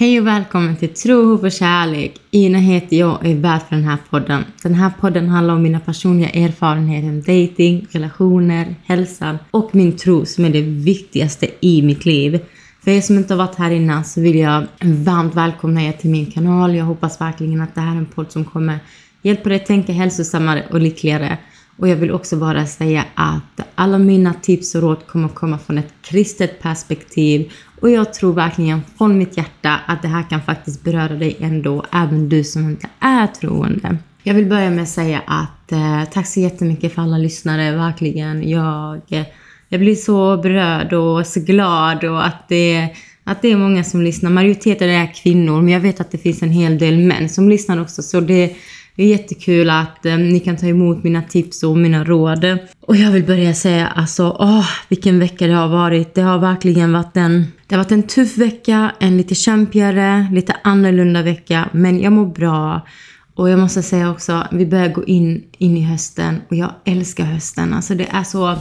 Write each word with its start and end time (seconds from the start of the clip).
Hej 0.00 0.20
och 0.20 0.26
välkommen 0.26 0.76
till 0.76 0.94
Tro, 0.94 1.30
hopp 1.30 1.42
och 1.42 1.52
kärlek. 1.52 2.20
Ina 2.30 2.58
heter 2.58 2.96
jag 2.96 3.14
och 3.14 3.26
är 3.26 3.34
värd 3.34 3.60
för 3.68 3.76
den 3.76 3.84
här 3.84 3.98
podden. 4.10 4.44
Den 4.62 4.74
här 4.74 4.92
podden 5.00 5.28
handlar 5.28 5.54
om 5.54 5.62
mina 5.62 5.80
personliga 5.80 6.28
erfarenheter 6.28 7.08
om 7.08 7.20
dating, 7.20 7.86
relationer, 7.90 8.74
hälsan 8.84 9.38
och 9.50 9.74
min 9.74 9.96
tro 9.96 10.26
som 10.26 10.44
är 10.44 10.50
det 10.50 10.62
viktigaste 10.62 11.48
i 11.60 11.82
mitt 11.82 12.04
liv. 12.04 12.40
För 12.84 12.90
er 12.90 13.00
som 13.00 13.16
inte 13.16 13.34
har 13.34 13.38
varit 13.38 13.54
här 13.54 13.70
innan 13.70 14.04
så 14.04 14.20
vill 14.20 14.38
jag 14.38 14.66
varmt 14.80 15.34
välkomna 15.34 15.82
er 15.82 15.92
till 15.92 16.10
min 16.10 16.26
kanal. 16.26 16.74
Jag 16.74 16.84
hoppas 16.84 17.20
verkligen 17.20 17.60
att 17.60 17.74
det 17.74 17.80
här 17.80 17.94
är 17.94 17.98
en 17.98 18.06
podd 18.06 18.32
som 18.32 18.44
kommer 18.44 18.78
hjälpa 19.22 19.48
dig 19.48 19.56
att 19.56 19.66
tänka 19.66 19.92
hälsosammare 19.92 20.64
och 20.70 20.80
lyckligare. 20.80 21.38
Och 21.80 21.88
jag 21.88 21.96
vill 21.96 22.10
också 22.10 22.36
bara 22.36 22.66
säga 22.66 23.04
att 23.14 23.60
alla 23.74 23.98
mina 23.98 24.34
tips 24.34 24.74
och 24.74 24.82
råd 24.82 25.06
kommer 25.06 25.28
komma 25.28 25.58
från 25.58 25.78
ett 25.78 25.92
kristet 26.02 26.62
perspektiv. 26.62 27.52
Och 27.80 27.90
jag 27.90 28.14
tror 28.14 28.32
verkligen 28.32 28.82
från 28.98 29.18
mitt 29.18 29.36
hjärta 29.36 29.80
att 29.86 30.02
det 30.02 30.08
här 30.08 30.30
kan 30.30 30.42
faktiskt 30.42 30.82
beröra 30.82 31.14
dig 31.14 31.36
ändå, 31.40 31.84
även 31.92 32.28
du 32.28 32.44
som 32.44 32.70
inte 32.70 32.88
är 33.00 33.26
troende. 33.26 33.96
Jag 34.22 34.34
vill 34.34 34.46
börja 34.46 34.70
med 34.70 34.82
att 34.82 34.88
säga 34.88 35.22
att 35.26 35.72
eh, 35.72 36.04
tack 36.12 36.26
så 36.26 36.40
jättemycket 36.40 36.94
för 36.94 37.02
alla 37.02 37.18
lyssnare, 37.18 37.76
verkligen. 37.76 38.48
Jag, 38.48 39.00
eh, 39.08 39.26
jag 39.68 39.80
blir 39.80 39.94
så 39.94 40.36
berörd 40.36 40.92
och 40.92 41.26
så 41.26 41.40
glad 41.40 42.04
och 42.04 42.26
att 42.26 42.48
det, 42.48 42.88
att 43.24 43.42
det 43.42 43.52
är 43.52 43.56
många 43.56 43.84
som 43.84 44.02
lyssnar. 44.02 44.30
Majoriteten 44.30 44.88
är 44.88 45.14
kvinnor, 45.14 45.62
men 45.62 45.72
jag 45.72 45.80
vet 45.80 46.00
att 46.00 46.10
det 46.10 46.18
finns 46.18 46.42
en 46.42 46.50
hel 46.50 46.78
del 46.78 46.98
män 46.98 47.28
som 47.28 47.48
lyssnar 47.48 47.80
också. 47.80 48.02
Så 48.02 48.20
det, 48.20 48.56
det 49.00 49.04
är 49.04 49.08
jättekul 49.08 49.70
att 49.70 50.06
eh, 50.06 50.16
ni 50.16 50.40
kan 50.40 50.56
ta 50.56 50.66
emot 50.66 51.04
mina 51.04 51.22
tips 51.22 51.62
och 51.62 51.76
mina 51.76 52.04
råd. 52.04 52.58
Och 52.80 52.96
jag 52.96 53.10
vill 53.10 53.24
börja 53.24 53.54
säga 53.54 53.86
alltså, 53.86 54.36
åh, 54.38 54.66
vilken 54.88 55.18
vecka 55.18 55.46
det 55.46 55.52
har 55.52 55.68
varit. 55.68 56.14
Det 56.14 56.22
har 56.22 56.38
verkligen 56.38 56.92
varit 56.92 57.16
en, 57.16 57.46
det 57.66 57.74
har 57.74 57.84
varit 57.84 57.92
en 57.92 58.02
tuff 58.02 58.38
vecka, 58.38 58.92
en 58.98 59.16
lite 59.16 59.34
kämpigare, 59.34 60.26
lite 60.32 60.56
annorlunda 60.64 61.22
vecka. 61.22 61.68
Men 61.72 62.00
jag 62.00 62.12
mår 62.12 62.26
bra. 62.26 62.86
Och 63.34 63.50
jag 63.50 63.58
måste 63.58 63.82
säga 63.82 64.10
också, 64.10 64.46
vi 64.52 64.66
börjar 64.66 64.88
gå 64.88 65.04
in, 65.04 65.42
in 65.58 65.76
i 65.76 65.82
hösten 65.82 66.40
och 66.48 66.56
jag 66.56 66.70
älskar 66.84 67.24
hösten. 67.24 67.74
Alltså 67.74 67.94
det 67.94 68.06
är 68.10 68.22
så 68.22 68.58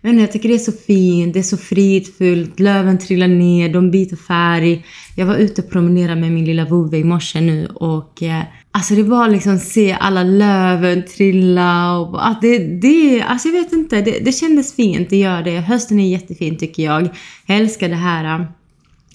Jag, 0.00 0.10
inte, 0.10 0.20
jag 0.20 0.32
tycker 0.32 0.48
det 0.48 0.54
är 0.54 0.58
så 0.58 0.72
fint, 0.72 1.34
det 1.34 1.40
är 1.40 1.42
så 1.42 1.56
fridfullt, 1.56 2.60
löven 2.60 2.98
trillar 2.98 3.28
ner, 3.28 3.72
de 3.72 3.90
byter 3.90 4.16
färg. 4.16 4.84
Jag 5.16 5.26
var 5.26 5.36
ute 5.36 5.62
och 5.62 5.70
promenerade 5.70 6.20
med 6.20 6.32
min 6.32 6.44
lilla 6.44 6.64
vovve 6.64 6.98
i 6.98 7.04
morse 7.04 7.40
nu 7.40 7.66
och 7.66 8.22
eh, 8.22 8.42
alltså 8.72 8.94
det 8.94 9.02
var 9.02 9.28
liksom 9.28 9.58
se 9.58 9.96
alla 10.00 10.22
löven 10.22 11.02
trilla 11.04 11.98
och 11.98 12.26
att 12.26 12.40
det, 12.40 12.58
det, 12.58 13.22
alltså 13.22 13.48
jag 13.48 13.62
vet 13.62 13.72
inte, 13.72 14.00
det, 14.00 14.18
det 14.18 14.32
kändes 14.32 14.76
fint, 14.76 15.10
det 15.10 15.16
gör 15.16 15.42
det. 15.42 15.60
Hösten 15.60 16.00
är 16.00 16.08
jättefin 16.08 16.58
tycker 16.58 16.82
jag. 16.82 17.08
Jag 17.46 17.56
älskar 17.56 17.88
det 17.88 17.94
här 17.94 18.46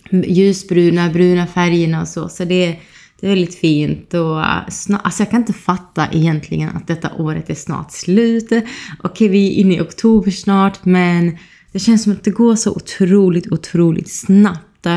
äh, 0.09 0.21
ljusbruna, 0.27 1.09
bruna 1.09 1.47
färgerna 1.47 2.01
och 2.01 2.07
så, 2.07 2.29
så 2.29 2.43
det 2.43 2.79
det 3.19 3.27
är 3.27 3.29
väldigt 3.29 3.55
fint 3.55 4.13
och 4.13 4.39
äh, 4.39 4.67
snart, 4.69 5.01
alltså 5.03 5.23
jag 5.23 5.31
kan 5.31 5.39
inte 5.39 5.53
fatta 5.53 6.07
egentligen 6.11 6.69
att 6.69 6.87
detta 6.87 7.13
året 7.13 7.49
är 7.49 7.55
snart 7.55 7.91
slut. 7.91 8.51
Okej, 9.03 9.27
vi 9.27 9.47
är 9.47 9.51
inne 9.51 9.75
i 9.75 9.81
oktober 9.81 10.31
snart, 10.31 10.85
men 10.85 11.37
det 11.71 11.79
känns 11.79 12.03
som 12.03 12.11
att 12.11 12.23
det 12.23 12.31
går 12.31 12.55
så 12.55 12.71
otroligt, 12.71 13.51
otroligt 13.51 14.13
snabbt. 14.13 14.87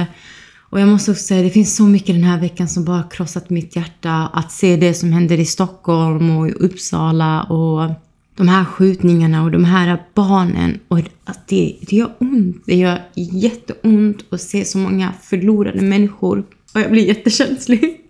Och 0.70 0.80
jag 0.80 0.88
måste 0.88 1.10
också 1.10 1.24
säga, 1.24 1.42
det 1.42 1.50
finns 1.50 1.76
så 1.76 1.82
mycket 1.82 2.14
den 2.14 2.24
här 2.24 2.40
veckan 2.40 2.68
som 2.68 2.84
bara 2.84 3.02
krossat 3.02 3.50
mitt 3.50 3.76
hjärta. 3.76 4.30
Att 4.32 4.52
se 4.52 4.76
det 4.76 4.94
som 4.94 5.12
händer 5.12 5.40
i 5.40 5.44
Stockholm 5.44 6.38
och 6.38 6.48
i 6.48 6.52
Uppsala 6.52 7.42
och 7.42 7.90
de 8.36 8.48
här 8.48 8.64
skjutningarna 8.64 9.42
och 9.42 9.50
de 9.50 9.64
här 9.64 10.02
barnen. 10.14 10.78
Och 10.88 10.98
att 11.24 11.48
det, 11.48 11.76
det 11.80 11.96
gör 11.96 12.12
ont. 12.18 12.62
Det 12.66 12.76
gör 12.76 13.02
jätteont 13.14 14.24
att 14.30 14.40
se 14.40 14.64
så 14.64 14.78
många 14.78 15.12
förlorade 15.22 15.82
människor. 15.82 16.38
Och 16.74 16.80
jag 16.80 16.90
blir 16.90 17.06
jättekänslig. 17.06 18.00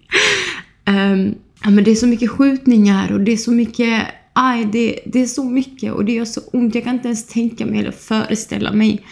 Um, 0.87 1.35
ja, 1.65 1.71
men 1.71 1.85
det 1.85 1.91
är 1.91 1.95
så 1.95 2.07
mycket 2.07 2.31
skjutningar 2.31 3.13
och 3.13 3.21
det 3.21 3.33
är 3.33 3.37
så 3.37 3.53
mycket 3.53 4.07
aj, 4.33 4.65
det, 4.65 5.01
det 5.07 5.23
är 5.23 5.27
så 5.27 5.45
mycket 5.45 5.93
och 5.93 6.05
det 6.05 6.13
gör 6.13 6.25
så 6.25 6.41
ont. 6.53 6.75
Jag 6.75 6.85
kan 6.85 6.95
inte 6.95 7.09
ens 7.09 7.27
tänka 7.27 7.67
mig 7.67 7.79
eller 7.79 7.91
föreställa 7.91 8.73
mig 8.73 9.05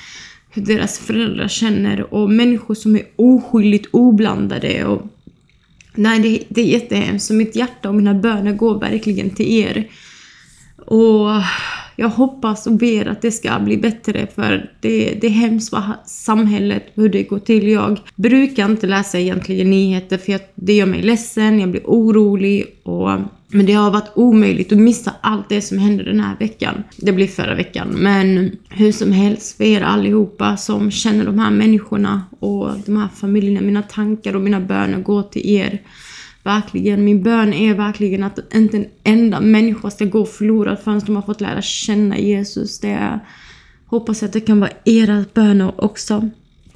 hur 0.51 0.63
deras 0.63 0.99
föräldrar 0.99 1.49
känner 1.49 2.15
och 2.15 2.31
människor 2.31 2.75
som 2.75 2.97
är 2.97 3.03
oskyldigt 3.17 3.89
oblandade. 3.91 4.85
Och, 4.85 5.03
nej, 5.95 6.21
det, 6.21 6.43
det 6.49 6.61
är 6.61 6.67
jättehemskt. 6.67 7.27
Så 7.27 7.35
mitt 7.35 7.57
hjärta 7.57 7.89
och 7.89 7.95
mina 7.95 8.15
böner 8.15 8.53
går 8.53 8.81
verkligen 8.81 9.31
till 9.31 9.53
er. 9.53 9.89
Och 10.77 11.31
jag 11.97 12.09
hoppas 12.09 12.67
och 12.67 12.73
ber 12.73 13.09
att 13.09 13.23
det 13.23 13.33
ska 13.33 13.59
bli 13.59 13.77
bättre 13.77 14.27
för 14.35 14.73
det, 14.81 15.19
det 15.21 15.27
är 15.27 15.31
hemskt 15.31 15.73
vad 15.73 15.83
samhället, 16.07 16.83
hur 16.95 17.09
det 17.09 17.23
går 17.23 17.39
till. 17.39 17.69
Jag 17.69 18.01
brukar 18.15 18.71
inte 18.71 18.87
läsa 18.87 19.19
egentligen 19.19 19.71
nyheter 19.71 20.19
för 20.19 20.33
jag, 20.33 20.41
det 20.55 20.73
gör 20.73 20.87
mig 20.87 21.03
ledsen, 21.03 21.61
jag 21.61 21.71
blir 21.71 21.83
orolig 21.85 22.81
och 22.83 23.11
men 23.51 23.67
det 23.67 23.73
har 23.73 23.91
varit 23.91 24.13
omöjligt 24.15 24.73
att 24.73 24.79
missa 24.79 25.15
allt 25.21 25.49
det 25.49 25.61
som 25.61 25.79
hände 25.79 26.05
den 26.05 26.21
här 26.21 26.37
veckan. 26.39 26.83
Det 26.97 27.13
blir 27.13 27.27
förra 27.27 27.55
veckan. 27.55 27.89
Men 27.89 28.57
hur 28.69 28.93
som 28.93 29.13
helst, 29.13 29.57
för 29.57 29.65
er 29.65 29.81
allihopa 29.81 30.57
som 30.57 30.91
känner 30.91 31.25
de 31.25 31.39
här 31.39 31.51
människorna 31.51 32.23
och 32.41 32.71
de 32.87 32.97
här 32.97 33.09
familjerna, 33.15 33.61
mina 33.61 33.83
tankar 33.83 34.37
och 34.37 34.43
mina 34.43 34.61
böner 34.61 34.99
går 34.99 35.23
till 35.23 35.51
er. 35.51 35.83
Verkligen, 36.43 37.05
min 37.05 37.23
bön 37.23 37.53
är 37.53 37.75
verkligen 37.75 38.25
att 38.25 38.55
inte 38.55 38.77
en 38.77 38.87
enda 39.05 39.41
människa 39.41 39.91
ska 39.91 40.05
gå 40.05 40.27
förlorad 40.27 40.79
förrän 40.85 41.01
de 41.07 41.17
har 41.17 41.23
fått 41.23 41.41
lära 41.41 41.63
känna 41.63 42.19
Jesus. 42.19 42.81
Det 42.81 42.91
är, 42.91 43.21
hoppas 43.87 44.23
att 44.23 44.33
det 44.33 44.41
kan 44.41 44.61
vara 44.61 44.71
era 44.85 45.25
böner 45.35 45.85
också. 45.85 46.31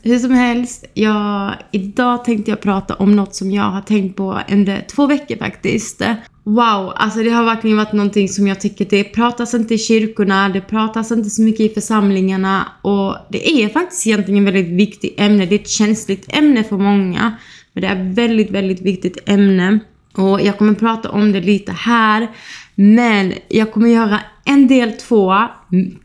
Hur 0.05 0.19
som 0.19 0.31
helst, 0.31 0.85
jag, 0.95 1.55
idag 1.71 2.25
tänkte 2.25 2.51
jag 2.51 2.61
prata 2.61 2.95
om 2.95 3.17
något 3.17 3.35
som 3.35 3.51
jag 3.51 3.63
har 3.63 3.81
tänkt 3.81 4.17
på 4.17 4.41
under 4.53 4.87
två 4.91 5.07
veckor 5.07 5.37
faktiskt. 5.37 6.03
Wow, 6.45 6.93
alltså 6.97 7.23
det 7.23 7.31
har 7.31 7.45
verkligen 7.45 7.77
varit 7.77 7.93
någonting 7.93 8.29
som 8.29 8.47
jag 8.47 8.61
tycker 8.61 8.87
det 8.91 9.05
pratas 9.05 9.55
inte 9.55 9.75
i 9.75 9.79
kyrkorna, 9.79 10.49
det 10.49 10.61
pratas 10.61 11.13
inte 11.13 11.31
så 11.31 11.43
mycket 11.43 11.61
i 11.61 11.75
församlingarna 11.75 12.69
och 12.83 13.17
det 13.31 13.51
är 13.51 13.69
faktiskt 13.69 14.07
egentligen 14.07 14.49
ett 14.49 14.55
väldigt 14.55 14.77
viktigt 14.77 15.21
ämne. 15.21 15.47
Det 15.47 15.55
är 15.55 15.59
ett 15.59 15.69
känsligt 15.69 16.27
ämne 16.29 16.65
för 16.65 16.77
många. 16.77 17.37
Men 17.73 17.83
det 17.83 17.89
är 17.89 18.11
ett 18.11 18.19
väldigt, 18.19 18.51
väldigt 18.51 18.81
viktigt 18.81 19.19
ämne. 19.27 19.79
Och 20.17 20.41
jag 20.41 20.59
kommer 20.59 20.75
prata 20.75 21.11
om 21.11 21.33
det 21.33 21.41
lite 21.41 21.73
här. 21.73 22.29
Men 22.75 23.33
jag 23.49 23.73
kommer 23.73 23.89
göra 23.89 24.21
en 24.45 24.69
del 24.69 24.93
två 24.93 25.35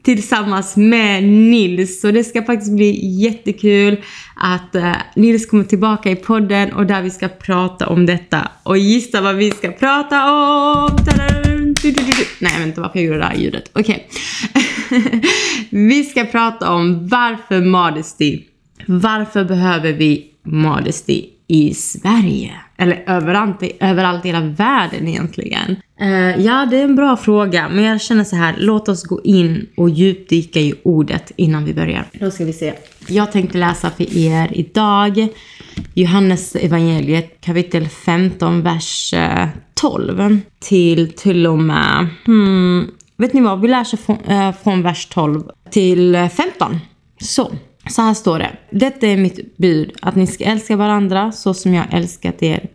tillsammans 0.03 0.77
med 0.77 1.23
Nils. 1.23 2.01
Så 2.01 2.11
det 2.11 2.23
ska 2.23 2.43
faktiskt 2.43 2.71
bli 2.71 3.19
jättekul 3.21 4.01
att 4.35 4.75
uh, 4.75 4.93
Nils 5.15 5.45
kommer 5.45 5.63
tillbaka 5.63 6.11
i 6.11 6.15
podden 6.15 6.73
och 6.73 6.85
där 6.85 7.01
vi 7.01 7.09
ska 7.09 7.27
prata 7.27 7.87
om 7.87 8.05
detta. 8.05 8.51
Och 8.63 8.77
gissa 8.77 9.21
vad 9.21 9.35
vi 9.35 9.51
ska 9.51 9.71
prata 9.71 10.31
om! 10.31 10.97
Nej, 12.39 12.51
jag 12.53 12.59
vet 12.59 12.67
inte 12.67 12.81
varför 12.81 12.99
jag 12.99 13.05
gjorde 13.05 13.19
det 13.19 13.25
här 13.25 13.35
ljudet. 13.35 13.71
Okej. 13.73 14.07
Okay. 14.89 15.21
vi 15.69 16.03
ska 16.03 16.25
prata 16.25 16.73
om 16.73 17.07
varför 17.07 17.61
modesty. 17.61 18.41
Varför 18.85 19.43
behöver 19.43 19.93
vi 19.93 20.25
modesty 20.43 21.25
i 21.47 21.73
Sverige? 21.73 22.51
Eller 22.77 23.03
överallt, 23.07 23.63
överallt 23.79 24.25
i 24.25 24.27
hela 24.27 24.41
världen 24.41 25.07
egentligen? 25.07 25.75
Uh, 26.01 26.45
ja, 26.45 26.67
det 26.71 26.77
är 26.77 26.83
en 26.83 26.95
bra 26.95 27.17
fråga, 27.17 27.69
men 27.69 27.83
jag 27.83 28.01
känner 28.01 28.23
så 28.23 28.35
här, 28.35 28.55
låt 28.57 28.89
oss 28.89 29.03
gå 29.03 29.21
in 29.23 29.67
och 29.77 29.89
djupdyka 29.89 30.59
i 30.59 30.73
ordet 30.83 31.31
innan 31.35 31.65
vi 31.65 31.73
börjar. 31.73 32.05
Då 32.13 32.31
ska 32.31 32.45
vi 32.45 32.53
se. 32.53 32.73
Jag 33.07 33.31
tänkte 33.31 33.57
läsa 33.57 33.89
för 33.89 34.17
er 34.17 34.49
idag 34.53 35.27
Johannes 35.93 36.55
evangeliet 36.55 37.41
kapitel 37.41 37.87
15, 37.87 38.61
vers 38.61 39.13
eh, 39.13 39.47
12 39.73 40.39
till 40.59 41.11
till 41.11 41.47
och 41.47 41.59
med, 41.59 42.07
hmm, 42.25 42.91
vet 43.17 43.33
ni 43.33 43.41
vad, 43.41 43.61
vi 43.61 43.67
läser 43.67 43.97
från, 43.97 44.17
äh, 44.27 44.55
från 44.63 44.83
vers 44.83 45.05
12 45.05 45.43
till 45.69 46.29
15. 46.35 46.79
Så. 47.21 47.51
Så 47.89 48.01
här 48.01 48.13
står 48.13 48.39
det. 48.39 48.57
Detta 48.71 49.07
är 49.07 49.17
mitt 49.17 49.57
bud, 49.57 49.91
att 50.01 50.15
ni 50.15 50.27
ska 50.27 50.43
älska 50.43 50.75
varandra 50.75 51.31
så 51.31 51.53
som 51.53 51.73
jag 51.73 51.85
älskat 51.91 52.43
er. 52.43 52.69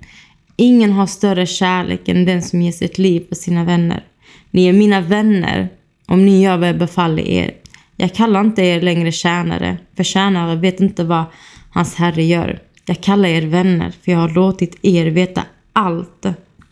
Ingen 0.56 0.93
har 0.93 1.06
större 1.06 1.46
kärlek 1.46 2.08
än 2.08 2.25
den 2.25 2.43
som 2.43 2.62
ger 2.62 2.72
sitt 2.72 2.99
liv 2.99 3.25
för 3.28 3.34
sina 3.34 3.64
vänner. 3.64 4.04
Ni 4.50 4.66
är 4.66 4.72
mina 4.72 5.00
vänner 5.00 5.69
om 6.06 6.26
ni 6.26 6.43
gör 6.43 6.56
vad 6.56 6.69
jag 6.69 6.78
befaller 6.78 7.22
er. 7.22 7.54
Jag 7.96 8.14
kallar 8.14 8.40
inte 8.40 8.62
er 8.62 8.81
längre 8.81 9.12
tjänare, 9.12 9.78
för 9.96 10.04
tjänare 10.04 10.56
vet 10.56 10.81
inte 10.81 11.04
vad 11.04 11.25
hans 11.70 11.94
herre 11.94 12.22
gör. 12.22 12.58
Jag 12.87 13.00
kallar 13.00 13.28
er 13.28 13.43
vänner, 13.43 13.90
för 14.02 14.12
jag 14.12 14.19
har 14.19 14.28
låtit 14.28 14.78
er 14.82 15.06
veta 15.06 15.43
allt 15.72 16.26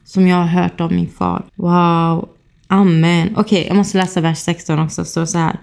som 0.04 0.26
jag 0.26 0.36
har 0.36 0.62
hört 0.62 0.80
av 0.80 0.92
min 0.92 1.08
far. 1.08 1.44
Wow, 1.54 2.28
amen. 2.66 3.28
Okej, 3.36 3.40
okay, 3.40 3.66
jag 3.66 3.76
måste 3.76 3.98
läsa 3.98 4.20
vers 4.20 4.38
16 4.38 4.78
också. 4.78 5.04
Så 5.04 5.26
så 5.26 5.38
här. 5.38 5.58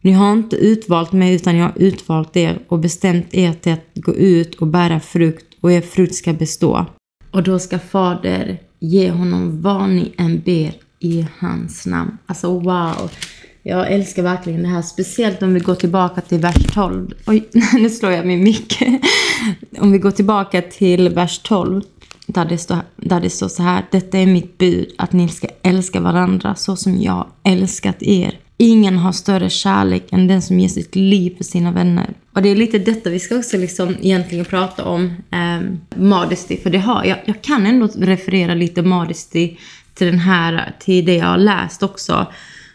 Ni 0.00 0.12
har 0.12 0.32
inte 0.32 0.56
utvalt 0.56 1.12
mig 1.12 1.34
utan 1.34 1.56
jag 1.56 1.64
har 1.64 1.72
utvalt 1.76 2.36
er 2.36 2.58
och 2.68 2.78
bestämt 2.78 3.34
er 3.34 3.52
till 3.52 3.72
att 3.72 3.90
gå 3.94 4.14
ut 4.14 4.54
och 4.54 4.66
bära 4.66 5.00
frukt 5.00 5.46
och 5.60 5.72
er 5.72 5.80
frukt 5.80 6.14
ska 6.14 6.32
bestå. 6.32 6.86
Och 7.34 7.42
då 7.42 7.58
ska 7.58 7.78
Fader 7.78 8.58
ge 8.78 9.10
honom 9.10 9.62
vad 9.62 9.88
ni 9.88 10.14
än 10.18 10.40
ber 10.40 10.74
i 11.00 11.26
hans 11.38 11.86
namn. 11.86 12.18
Alltså 12.26 12.58
wow! 12.58 13.10
Jag 13.62 13.92
älskar 13.92 14.22
verkligen 14.22 14.62
det 14.62 14.68
här, 14.68 14.82
speciellt 14.82 15.42
om 15.42 15.54
vi 15.54 15.60
går 15.60 15.74
tillbaka 15.74 16.20
till 16.20 16.38
vers 16.38 16.66
12. 16.72 17.12
Oj, 17.26 17.48
nu 17.72 17.90
slår 17.90 18.12
jag 18.12 18.26
min 18.26 18.44
mick. 18.44 18.82
Om 19.78 19.92
vi 19.92 19.98
går 19.98 20.10
tillbaka 20.10 20.62
till 20.62 21.08
vers 21.08 21.38
12. 21.38 21.82
Där 22.26 22.44
det, 22.44 22.58
står, 22.58 22.78
där 22.96 23.20
det 23.20 23.30
står 23.30 23.48
så 23.48 23.62
här. 23.62 23.86
Detta 23.90 24.18
är 24.18 24.26
mitt 24.26 24.58
bud, 24.58 24.94
att 24.98 25.12
ni 25.12 25.28
ska 25.28 25.48
älska 25.62 26.00
varandra 26.00 26.54
så 26.54 26.76
som 26.76 27.02
jag 27.02 27.26
älskat 27.42 28.02
er. 28.02 28.38
Ingen 28.56 28.98
har 28.98 29.12
större 29.12 29.50
kärlek 29.50 30.12
än 30.12 30.28
den 30.28 30.42
som 30.42 30.60
ger 30.60 30.68
sitt 30.68 30.96
liv 30.96 31.36
för 31.36 31.44
sina 31.44 31.72
vänner. 31.72 32.10
Och 32.32 32.42
det 32.42 32.48
är 32.48 32.56
lite 32.56 32.78
detta 32.78 33.10
vi 33.10 33.18
ska 33.20 33.36
också 33.38 33.56
liksom 33.56 33.96
egentligen 34.02 34.44
prata 34.44 34.84
om. 34.84 35.04
Eh, 35.30 35.60
modesty, 35.96 36.56
för 36.56 36.70
det 36.70 36.78
har 36.78 37.04
jag. 37.04 37.18
Jag 37.24 37.42
kan 37.42 37.66
ändå 37.66 37.88
referera 37.96 38.54
lite 38.54 38.82
modesty 38.82 39.56
till 39.94 40.06
den 40.06 40.18
här, 40.18 40.74
till 40.78 41.06
det 41.06 41.14
jag 41.14 41.26
har 41.26 41.38
läst 41.38 41.82
också. 41.82 42.26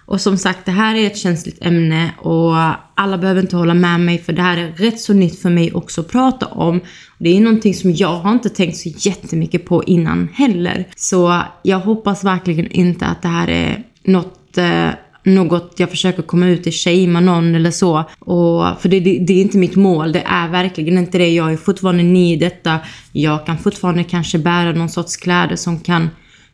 Och 0.06 0.22
som 0.22 0.38
sagt, 0.38 0.66
det 0.66 0.72
här 0.72 0.96
är 0.96 1.08
ett 1.08 1.18
känsligt 1.18 1.66
ämne 1.66 2.12
och 2.18 2.56
alla 2.96 3.18
behöver 3.18 3.42
inte 3.42 3.56
hålla 3.56 3.74
med 3.74 4.00
mig 4.00 4.18
för 4.18 4.34
det 4.34 4.42
här 4.42 4.58
är 4.58 4.72
rätt 4.72 5.00
så 5.00 5.14
nytt 5.14 5.42
för 5.42 5.50
mig 5.50 5.74
också 5.74 6.02
att 6.02 6.12
prata 6.12 6.46
om. 6.46 6.82
Det 7.18 7.38
är 7.38 7.42
någonting 7.42 7.74
som 7.74 7.94
jag 7.94 8.20
har 8.20 8.32
inte 8.32 8.50
tänkt 8.50 8.78
så 8.78 8.90
jättemycket 8.98 9.66
på 9.66 9.84
innan 9.84 10.30
heller. 10.34 10.88
Så 10.96 11.42
jag 11.64 11.80
hoppas 11.80 12.24
verkligen 12.24 12.68
inte 12.72 13.06
att 13.06 13.22
det 13.22 13.28
här 13.28 13.50
är 13.50 13.84
något 14.04 14.58
eh, 14.58 14.90
något 15.36 15.74
jag 15.78 15.90
försöker 15.90 16.24
komma 16.24 16.48
ut 16.48 16.68
i, 16.68 16.72
shamea 16.72 17.22
någon 17.22 17.56
eller 17.56 17.72
så. 17.72 17.98
Och, 18.20 18.82
för 18.82 18.90
det, 18.90 19.00
det, 19.00 19.20
det, 19.28 19.34
är 19.34 19.42
inte 19.42 19.58
mitt 19.58 19.76
mål, 19.76 20.12
det 20.12 20.24
är 20.26 20.48
verkligen 20.48 20.98
inte 20.98 21.18
det. 21.18 21.30
Jag 21.30 21.54
är 21.54 21.58
fortfarande 21.58 22.04
ny 22.04 22.34
i 22.34 22.36
detta. 22.36 22.80
Jag 23.12 23.46
kan 23.46 23.58
fortfarande 23.58 24.04
kanske 24.04 24.38
bära 24.38 24.72
någon 24.72 24.90
sorts 24.90 25.18
kläder 25.18 25.56
som 25.56 25.80
kan 25.80 26.10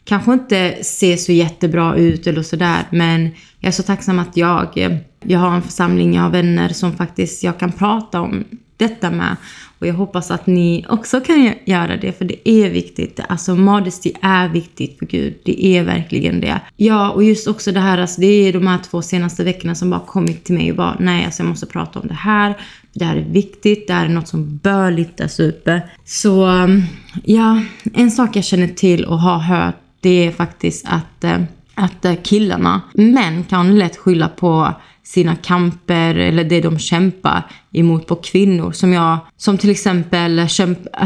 kanske 0.06 0.34
inte 0.34 0.78
se 0.82 1.18
så 1.18 1.32
jättebra 1.32 1.96
ut 1.96 2.28
eller 2.28 2.44
sådär. 2.44 2.84
Men 2.90 3.32
jag 3.60 3.68
är 3.68 3.72
så 3.72 3.84
tacksam 3.84 4.20
att 4.20 4.38
jag, 4.38 4.96
jag 5.24 5.40
har 5.40 5.56
en 5.56 5.62
församling, 5.62 6.14
jag 6.14 6.22
har 6.22 6.30
vänner 6.30 6.70
som 6.70 6.94
faktiskt 6.94 7.44
jag 7.44 7.60
kan 7.60 7.72
prata 7.72 8.22
om 8.22 8.44
detta 8.78 9.12
med. 9.12 9.36
Och 9.80 9.88
jag 9.88 9.94
hoppas 9.94 10.32
att 10.32 10.48
ni 10.48 10.86
också 10.90 11.22
kan 11.22 11.54
göra 11.66 11.98
det, 11.98 12.18
för 12.18 12.26
det 12.26 12.50
är 12.50 12.70
viktigt. 12.70 13.20
Alltså 13.30 13.56
modesty 13.56 14.12
är 14.22 14.50
viktigt 14.50 15.00
för 15.00 15.06
Gud. 15.06 15.38
Det 15.46 15.66
är 15.66 15.84
verkligen 15.84 16.42
det. 16.42 16.62
Ja, 16.78 17.10
och 17.10 17.24
just 17.24 17.48
också 17.48 17.72
det 17.72 17.80
här, 17.80 17.98
alltså, 17.98 18.22
det 18.22 18.28
är 18.28 18.54
de 18.54 18.68
här 18.68 18.80
två 18.90 19.02
senaste 19.02 19.44
veckorna 19.44 19.76
som 19.76 19.90
bara 19.90 20.00
kommit 20.00 20.44
till 20.44 20.56
mig 20.56 20.72
och 20.72 20.78
bara, 20.78 20.98
nej, 21.00 21.26
alltså 21.26 21.44
jag 21.44 21.50
måste 21.50 21.66
prata 21.66 22.00
om 22.00 22.08
det 22.08 22.14
här. 22.14 22.58
Det 22.94 23.06
här 23.06 23.16
är 23.16 23.26
viktigt, 23.30 23.88
det 23.88 23.94
här 23.94 24.06
är 24.06 24.10
något 24.10 24.28
som 24.28 24.58
bör 24.58 24.92
lyftas 24.92 25.40
upp. 25.40 25.70
Så, 26.06 26.46
um, 26.46 26.84
ja, 27.24 27.62
en 27.94 28.12
sak 28.12 28.36
jag 28.36 28.44
känner 28.44 28.68
till 28.68 29.06
och 29.06 29.20
har 29.20 29.38
hört, 29.38 29.76
det 30.00 30.28
är 30.28 30.32
faktiskt 30.32 30.86
att, 30.88 31.24
eh, 31.24 31.42
att 31.76 32.06
eh, 32.06 32.16
killarna, 32.24 32.82
män 32.94 33.44
kan 33.44 33.80
lätt 33.80 33.98
skylla 33.98 34.28
på 34.28 34.74
sina 35.06 35.36
kamper 35.36 36.16
eller 36.16 36.44
det 36.44 36.62
de 36.62 36.80
kämpar 36.80 37.44
emot 37.72 38.08
på 38.08 38.16
kvinnor. 38.16 38.72
Som, 38.72 38.94
jag, 38.94 39.18
som, 39.38 39.58
till 39.58 39.70
exempel, 39.70 40.48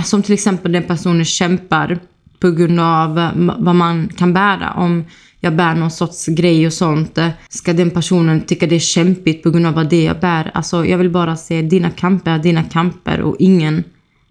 som 0.03 0.23
till 0.23 0.33
exempel 0.33 0.71
den 0.71 0.83
personen 0.83 1.25
kämpar 1.25 1.99
på 2.39 2.51
grund 2.51 2.79
av 2.79 3.31
vad 3.57 3.75
man 3.75 4.09
kan 4.17 4.33
bära. 4.33 4.73
Om 4.73 5.05
jag 5.39 5.55
bär 5.55 5.75
någon 5.75 5.91
sorts 5.91 6.25
grej 6.27 6.67
och 6.67 6.73
sånt, 6.73 7.19
ska 7.49 7.73
den 7.73 7.89
personen 7.89 8.41
tycka 8.41 8.67
det 8.67 8.75
är 8.75 8.79
kämpigt 8.79 9.43
på 9.43 9.51
grund 9.51 9.67
av 9.67 9.73
vad 9.73 9.89
det 9.89 10.03
jag 10.03 10.19
bär? 10.19 10.51
Alltså, 10.53 10.85
jag 10.85 10.97
vill 10.97 11.09
bara 11.09 11.35
se 11.35 11.61
dina 11.61 11.89
kamper 11.89 12.39
dina 12.39 12.63
kamper 12.63 13.21
och 13.21 13.35
ingen 13.39 13.83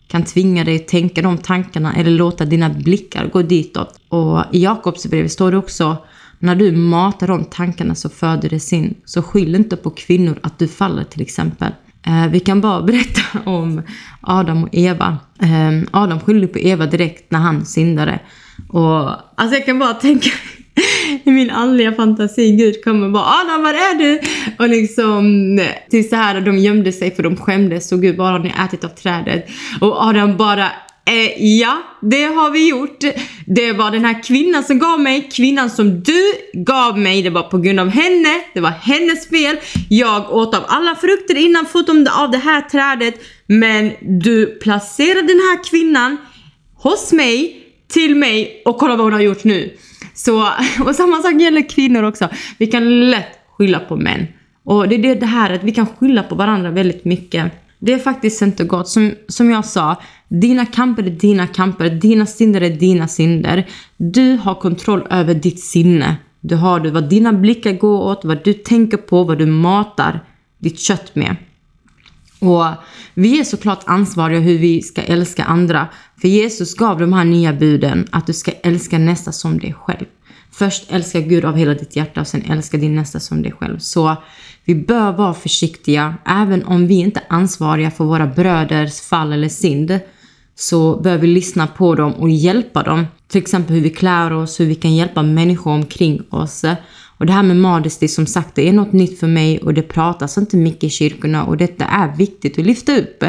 kan 0.07 0.25
tvinga 0.25 0.65
dig 0.65 0.77
att 0.77 0.89
tänka 0.89 1.23
de 1.23 1.39
tankarna 1.39 1.95
eller 1.95 2.11
låta 2.11 2.45
dina 2.45 2.69
blickar 2.69 3.27
gå 3.27 3.43
ditåt. 3.43 4.01
Och 4.09 4.45
i 4.53 4.63
Jakobsbrevet 4.63 5.33
står 5.33 5.51
det 5.51 5.59
också 5.59 5.97
när 6.39 6.55
du 6.55 6.73
matar 6.73 7.27
de 7.27 7.45
tankarna 7.45 7.95
så 7.95 8.09
föder 8.09 8.49
det 8.49 8.61
sin. 8.61 8.95
Så 9.05 9.23
skyll 9.23 9.55
inte 9.55 9.77
på 9.77 9.91
kvinnor 9.91 10.39
att 10.43 10.59
du 10.59 10.69
faller 10.69 11.05
till 11.05 11.23
exempel. 11.23 11.73
Eh, 12.07 12.29
vi 12.29 12.41
kan 12.41 12.61
bara 12.61 12.83
berätta 12.89 13.21
om 13.45 13.83
Adam 14.21 14.65
och 14.65 14.69
Eva. 14.73 15.19
Eh, 15.43 15.89
Adam 15.91 16.21
skyllde 16.21 16.47
på 16.47 16.59
Eva 16.59 16.87
direkt 16.87 17.31
när 17.31 17.39
han 17.39 17.65
syndade. 17.65 18.21
Och 18.69 19.11
alltså 19.41 19.57
jag 19.57 19.67
kan 19.67 19.79
bara 19.79 19.95
tänka 19.95 20.31
i 21.25 21.31
min 21.31 21.51
andliga 21.51 21.93
fantasi, 21.93 22.57
Gud 22.57 22.85
kommer 22.85 23.09
bara 23.09 23.25
Adam 23.25 23.63
var 23.63 23.75
är 23.75 23.99
du? 23.99 24.21
Och 24.59 24.69
liksom 24.69 25.59
eh, 25.59 25.91
till 25.91 26.09
så 26.09 26.17
här, 26.17 26.41
de 26.41 26.59
gömde 26.59 26.93
sig 26.93 27.15
för 27.15 27.23
de 27.23 27.37
skämdes 27.37 27.93
och 27.93 28.03
Gud 28.03 28.17
bara 28.17 28.33
har 28.33 28.39
ni 28.39 28.55
ätit 28.65 28.85
av 28.85 28.89
trädet? 28.89 29.47
Och 29.81 30.07
Adam 30.07 30.37
bara 30.37 30.69
Eh, 31.09 31.59
ja, 31.59 31.83
det 32.01 32.25
har 32.25 32.51
vi 32.51 32.69
gjort. 32.69 33.05
Det 33.47 33.73
var 33.73 33.91
den 33.91 34.05
här 34.05 34.23
kvinnan 34.23 34.65
som 34.65 34.79
gav 34.79 35.01
mig, 35.01 35.29
kvinnan 35.33 35.71
som 35.71 36.03
du 36.03 36.23
gav 36.53 36.99
mig. 36.99 37.23
Det 37.23 37.31
var 37.31 37.43
på 37.43 37.59
grund 37.59 37.81
av 37.81 37.89
henne, 37.89 38.43
det 38.55 38.61
var 38.61 38.71
hennes 38.71 39.29
fel. 39.29 39.57
Jag 39.89 40.33
åt 40.33 40.55
av 40.55 40.65
alla 40.69 40.95
frukter 40.95 41.37
innan 41.37 41.67
förutom 41.67 42.07
av 42.19 42.31
det 42.31 42.39
här 42.39 42.61
trädet. 42.61 43.15
Men 43.47 43.93
du 44.01 44.47
placerade 44.47 45.27
den 45.27 45.39
här 45.39 45.65
kvinnan 45.71 46.17
hos 46.77 47.13
mig, 47.13 47.65
till 47.93 48.17
mig 48.17 48.63
och 48.65 48.79
kolla 48.79 48.97
vad 48.97 49.05
hon 49.05 49.13
har 49.13 49.21
gjort 49.21 49.45
nu. 49.45 49.77
Så, 50.15 50.49
och 50.87 50.95
samma 50.95 51.23
sak 51.23 51.41
gäller 51.41 51.69
kvinnor 51.69 52.03
också. 52.03 52.29
Vi 52.59 52.67
kan 52.67 53.11
lätt 53.11 53.39
skylla 53.59 53.81
på 53.81 53.97
män. 53.97 54.27
Och 54.65 54.89
det 54.89 54.95
är 54.95 55.15
det 55.15 55.27
här 55.27 55.55
att 55.55 55.65
vi 55.65 55.73
kan 55.73 55.87
skylla 55.87 56.23
på 56.23 56.35
varandra 56.35 56.71
väldigt 56.71 57.05
mycket. 57.05 57.53
Det 57.79 57.93
är 57.93 57.99
faktiskt 57.99 58.43
inte 58.43 58.65
gott. 58.65 58.89
Som, 58.89 59.15
som 59.29 59.51
jag 59.51 59.65
sa, 59.65 59.97
dina 60.29 60.67
kamper 60.67 61.03
är 61.03 61.11
dina 61.11 61.47
kamper, 61.47 61.91
dina 61.91 62.27
synder 62.27 62.61
är 62.61 62.71
dina 62.71 63.09
synder. 63.09 63.69
Du 63.97 64.37
har 64.37 64.55
kontroll 64.55 65.07
över 65.11 65.35
ditt 65.35 65.61
sinne. 65.61 66.17
Du 66.41 66.57
har 66.57 66.81
det, 66.81 66.91
vad 66.91 67.09
dina 67.09 67.33
blickar 67.33 67.73
går 67.73 67.99
åt, 67.99 68.25
vad 68.25 68.45
du 68.45 68.53
tänker 68.53 68.97
på, 68.97 69.25
vad 69.25 69.39
du 69.39 69.47
matar 69.47 70.25
ditt 70.59 70.79
kött 70.79 71.15
med. 71.15 71.37
Och 72.39 72.67
vi 73.15 73.41
är 73.41 73.45
såklart 73.45 73.83
ansvariga 73.87 74.41
hur 74.41 74.59
vi 74.59 74.83
ska 74.83 75.03
älska 75.03 75.45
andra. 75.45 75.89
För 76.21 76.29
Jesus 76.29 76.75
gav 76.75 76.99
de 76.99 77.13
här 77.13 77.25
nya 77.25 77.53
buden 77.53 78.09
att 78.11 78.27
du 78.27 78.33
ska 78.33 78.51
älska 78.63 78.99
nästa 78.99 79.33
som 79.33 79.59
dig 79.59 79.73
själv. 79.73 80.07
Först 80.59 80.93
älska 80.93 81.21
Gud 81.21 81.45
av 81.45 81.57
hela 81.57 81.75
ditt 81.75 81.97
hjärta 81.97 82.21
och 82.21 82.27
sen 82.27 82.43
älska 82.43 82.77
din 82.77 82.95
nästa 82.95 83.21
som 83.21 83.43
dig 83.43 83.53
själv. 83.53 83.79
Så 83.79 84.17
vi 84.65 84.75
bör 84.75 85.13
vara 85.13 85.35
försiktiga, 85.35 86.15
även 86.27 86.65
om 86.65 86.87
vi 86.87 86.95
inte 86.95 87.21
är 87.21 87.27
ansvariga 87.29 87.91
för 87.91 88.05
våra 88.05 88.27
bröders 88.27 89.01
fall 89.01 89.33
eller 89.33 89.49
synd, 89.49 90.01
så 90.55 91.01
bör 91.01 91.19
vi 91.19 91.27
lyssna 91.27 91.67
på 91.67 91.95
dem 91.95 92.13
och 92.13 92.31
hjälpa 92.31 92.83
dem. 92.83 93.07
Till 93.29 93.41
exempel 93.41 93.75
hur 93.75 93.83
vi 93.83 93.91
klär 93.91 94.33
oss, 94.33 94.61
hur 94.61 94.67
vi 94.67 94.75
kan 94.75 94.97
hjälpa 94.97 95.23
människor 95.23 95.71
omkring 95.71 96.23
oss. 96.31 96.65
Och 97.19 97.27
det 97.27 97.33
här 97.33 97.43
med 97.43 97.57
modesty, 97.57 98.09
som 98.09 98.27
sagt, 98.27 98.55
det 98.55 98.69
är 98.69 98.73
något 98.73 98.93
nytt 98.93 99.21
för 99.21 99.27
mig 99.27 99.59
och 99.59 99.75
det 99.75 99.83
pratas 99.83 100.39
inte 100.39 100.57
mycket 100.57 100.85
i 100.85 100.91
kyrkorna 100.91 101.45
och 101.45 101.57
detta 101.57 101.85
är 101.85 102.17
viktigt 102.17 102.59
att 102.59 102.67
lyfta 102.67 102.99
upp 102.99 103.25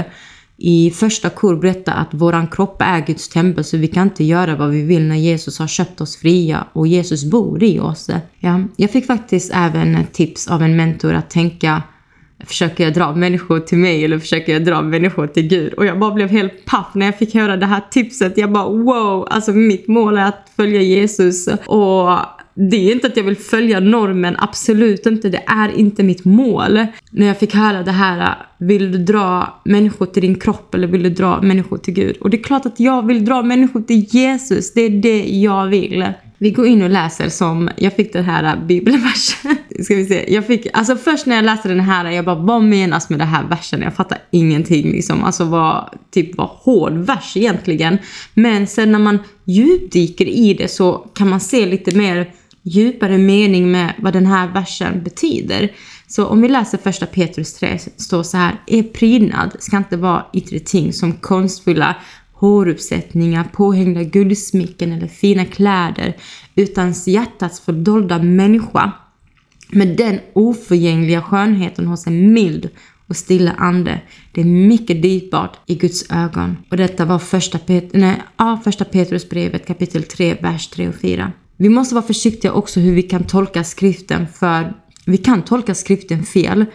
i 0.61 0.91
första 0.91 1.29
kor 1.29 1.55
berättar 1.55 1.93
att 1.93 2.13
våran 2.13 2.47
kropp 2.47 2.81
är 2.81 3.05
Guds 3.05 3.29
tempel 3.29 3.63
så 3.63 3.77
vi 3.77 3.87
kan 3.87 4.03
inte 4.03 4.23
göra 4.23 4.55
vad 4.55 4.69
vi 4.69 4.81
vill 4.81 5.07
när 5.07 5.15
Jesus 5.15 5.59
har 5.59 5.67
köpt 5.67 6.01
oss 6.01 6.17
fria 6.17 6.67
och 6.73 6.87
Jesus 6.87 7.23
bor 7.23 7.63
i 7.63 7.79
oss. 7.79 8.09
Ja, 8.39 8.63
jag 8.75 8.91
fick 8.91 9.05
faktiskt 9.05 9.51
även 9.53 10.05
tips 10.11 10.47
av 10.47 10.63
en 10.63 10.75
mentor 10.75 11.13
att 11.13 11.29
tänka 11.29 11.83
Försöker 12.45 12.83
jag 12.83 12.93
dra 12.93 13.15
människor 13.15 13.59
till 13.59 13.77
mig 13.77 14.05
eller 14.05 14.19
försöker 14.19 14.53
jag 14.53 14.65
dra 14.65 14.81
människor 14.81 15.27
till 15.27 15.47
Gud? 15.47 15.73
Och 15.73 15.85
jag 15.85 15.99
bara 15.99 16.11
blev 16.13 16.29
helt 16.29 16.65
paff 16.65 16.87
när 16.93 17.05
jag 17.05 17.17
fick 17.17 17.33
höra 17.33 17.57
det 17.57 17.65
här 17.65 17.81
tipset. 17.91 18.37
Jag 18.37 18.51
bara 18.51 18.69
wow, 18.69 19.27
alltså 19.31 19.51
mitt 19.51 19.87
mål 19.87 20.17
är 20.17 20.25
att 20.25 20.51
följa 20.55 20.81
Jesus 20.81 21.47
och 21.65 22.09
det 22.59 22.77
är 22.77 22.91
inte 22.91 23.07
att 23.07 23.17
jag 23.17 23.23
vill 23.23 23.37
följa 23.37 23.79
normen, 23.79 24.35
absolut 24.39 25.05
inte. 25.05 25.29
Det 25.29 25.43
är 25.47 25.69
inte 25.79 26.03
mitt 26.03 26.25
mål. 26.25 26.85
När 27.11 27.27
jag 27.27 27.39
fick 27.39 27.55
höra 27.55 27.83
det 27.83 27.91
här, 27.91 28.35
vill 28.57 28.91
du 28.91 28.97
dra 28.97 29.61
människor 29.65 30.05
till 30.05 30.21
din 30.21 30.35
kropp 30.35 30.75
eller 30.75 30.87
vill 30.87 31.03
du 31.03 31.09
dra 31.09 31.41
människor 31.41 31.77
till 31.77 31.93
Gud? 31.93 32.17
Och 32.17 32.29
det 32.29 32.37
är 32.37 32.43
klart 32.43 32.65
att 32.65 32.79
jag 32.79 33.07
vill 33.07 33.25
dra 33.25 33.41
människor 33.41 33.81
till 33.81 34.05
Jesus. 34.09 34.73
Det 34.73 34.81
är 34.81 34.89
det 34.89 35.23
jag 35.23 35.67
vill. 35.67 36.05
Vi 36.37 36.51
går 36.51 36.67
in 36.67 36.81
och 36.81 36.89
läser 36.89 37.29
som, 37.29 37.69
jag 37.77 37.95
fick 37.95 38.13
den 38.13 38.23
här 38.23 38.57
bibelversen. 38.65 39.57
Ska 39.83 39.95
vi 39.95 40.05
se, 40.05 40.33
jag 40.33 40.47
fick, 40.47 40.67
alltså 40.73 40.95
först 40.95 41.25
när 41.25 41.35
jag 41.35 41.45
läste 41.45 41.69
den 41.69 41.79
här, 41.79 42.11
jag 42.11 42.25
bara 42.25 42.35
vad 42.35 42.63
menas 42.63 43.09
med 43.09 43.19
den 43.19 43.27
här 43.27 43.43
versen? 43.43 43.81
Jag 43.81 43.93
fattar 43.93 44.17
ingenting 44.31 44.91
liksom. 44.91 45.23
Alltså 45.23 45.43
vad, 45.43 45.89
typ 46.11 46.37
vad 46.37 46.47
hård 46.47 46.93
vers 46.93 47.37
egentligen. 47.37 47.97
Men 48.33 48.67
sen 48.67 48.91
när 48.91 48.99
man 48.99 49.19
djupdyker 49.45 50.25
i 50.25 50.53
det 50.53 50.67
så 50.67 50.93
kan 51.15 51.29
man 51.29 51.39
se 51.39 51.65
lite 51.65 51.97
mer 51.97 52.31
djupare 52.63 53.17
mening 53.17 53.71
med 53.71 53.93
vad 53.97 54.13
den 54.13 54.25
här 54.25 54.47
versen 54.47 55.03
betyder. 55.03 55.71
Så 56.07 56.25
om 56.25 56.41
vi 56.41 56.47
läser 56.47 56.77
första 56.77 57.05
Petrus 57.05 57.53
3 57.53 57.79
står 57.97 58.23
så 58.23 58.37
här. 58.37 58.61
Er 58.67 58.83
prydnad 58.83 59.55
ska 59.59 59.77
inte 59.77 59.97
vara 59.97 60.25
yttre 60.33 60.59
ting 60.59 60.93
som 60.93 61.13
konstfulla 61.13 61.95
håruppsättningar, 62.33 63.43
påhängda 63.43 64.03
guldsmycken 64.03 64.91
eller 64.91 65.07
fina 65.07 65.45
kläder, 65.45 66.17
utan 66.55 66.93
hjärtats 67.05 67.59
fördolda 67.59 68.19
människa 68.19 68.91
med 69.71 69.97
den 69.97 70.19
oförgängliga 70.33 71.21
skönheten 71.21 71.87
hos 71.87 72.07
en 72.07 72.33
mild 72.33 72.69
och 73.07 73.15
stilla 73.15 73.51
ande. 73.51 74.01
Det 74.31 74.41
är 74.41 74.45
mycket 74.45 75.01
dyrbart 75.01 75.57
i 75.65 75.75
Guds 75.75 76.11
ögon. 76.11 76.57
Och 76.71 76.77
detta 76.77 77.05
var 77.05 77.19
första, 77.19 77.59
Pet 77.59 77.89
nej, 77.93 78.21
ja, 78.37 78.61
första 78.63 78.85
Petrusbrevet 78.85 79.67
kapitel 79.67 80.03
3, 80.03 80.33
vers 80.41 80.67
3 80.67 80.89
och 80.89 80.95
4. 80.95 81.31
Vi 81.61 81.69
måste 81.69 81.95
vara 81.95 82.05
försiktiga 82.05 82.53
också 82.53 82.79
hur 82.79 82.95
vi 82.95 83.01
kan 83.01 83.23
tolka 83.23 83.63
skriften 83.63 84.27
för 84.27 84.73
vi 85.05 85.17
kan 85.17 85.41
tolka 85.41 85.75
skriften 85.75 86.23
fel. 86.23 86.65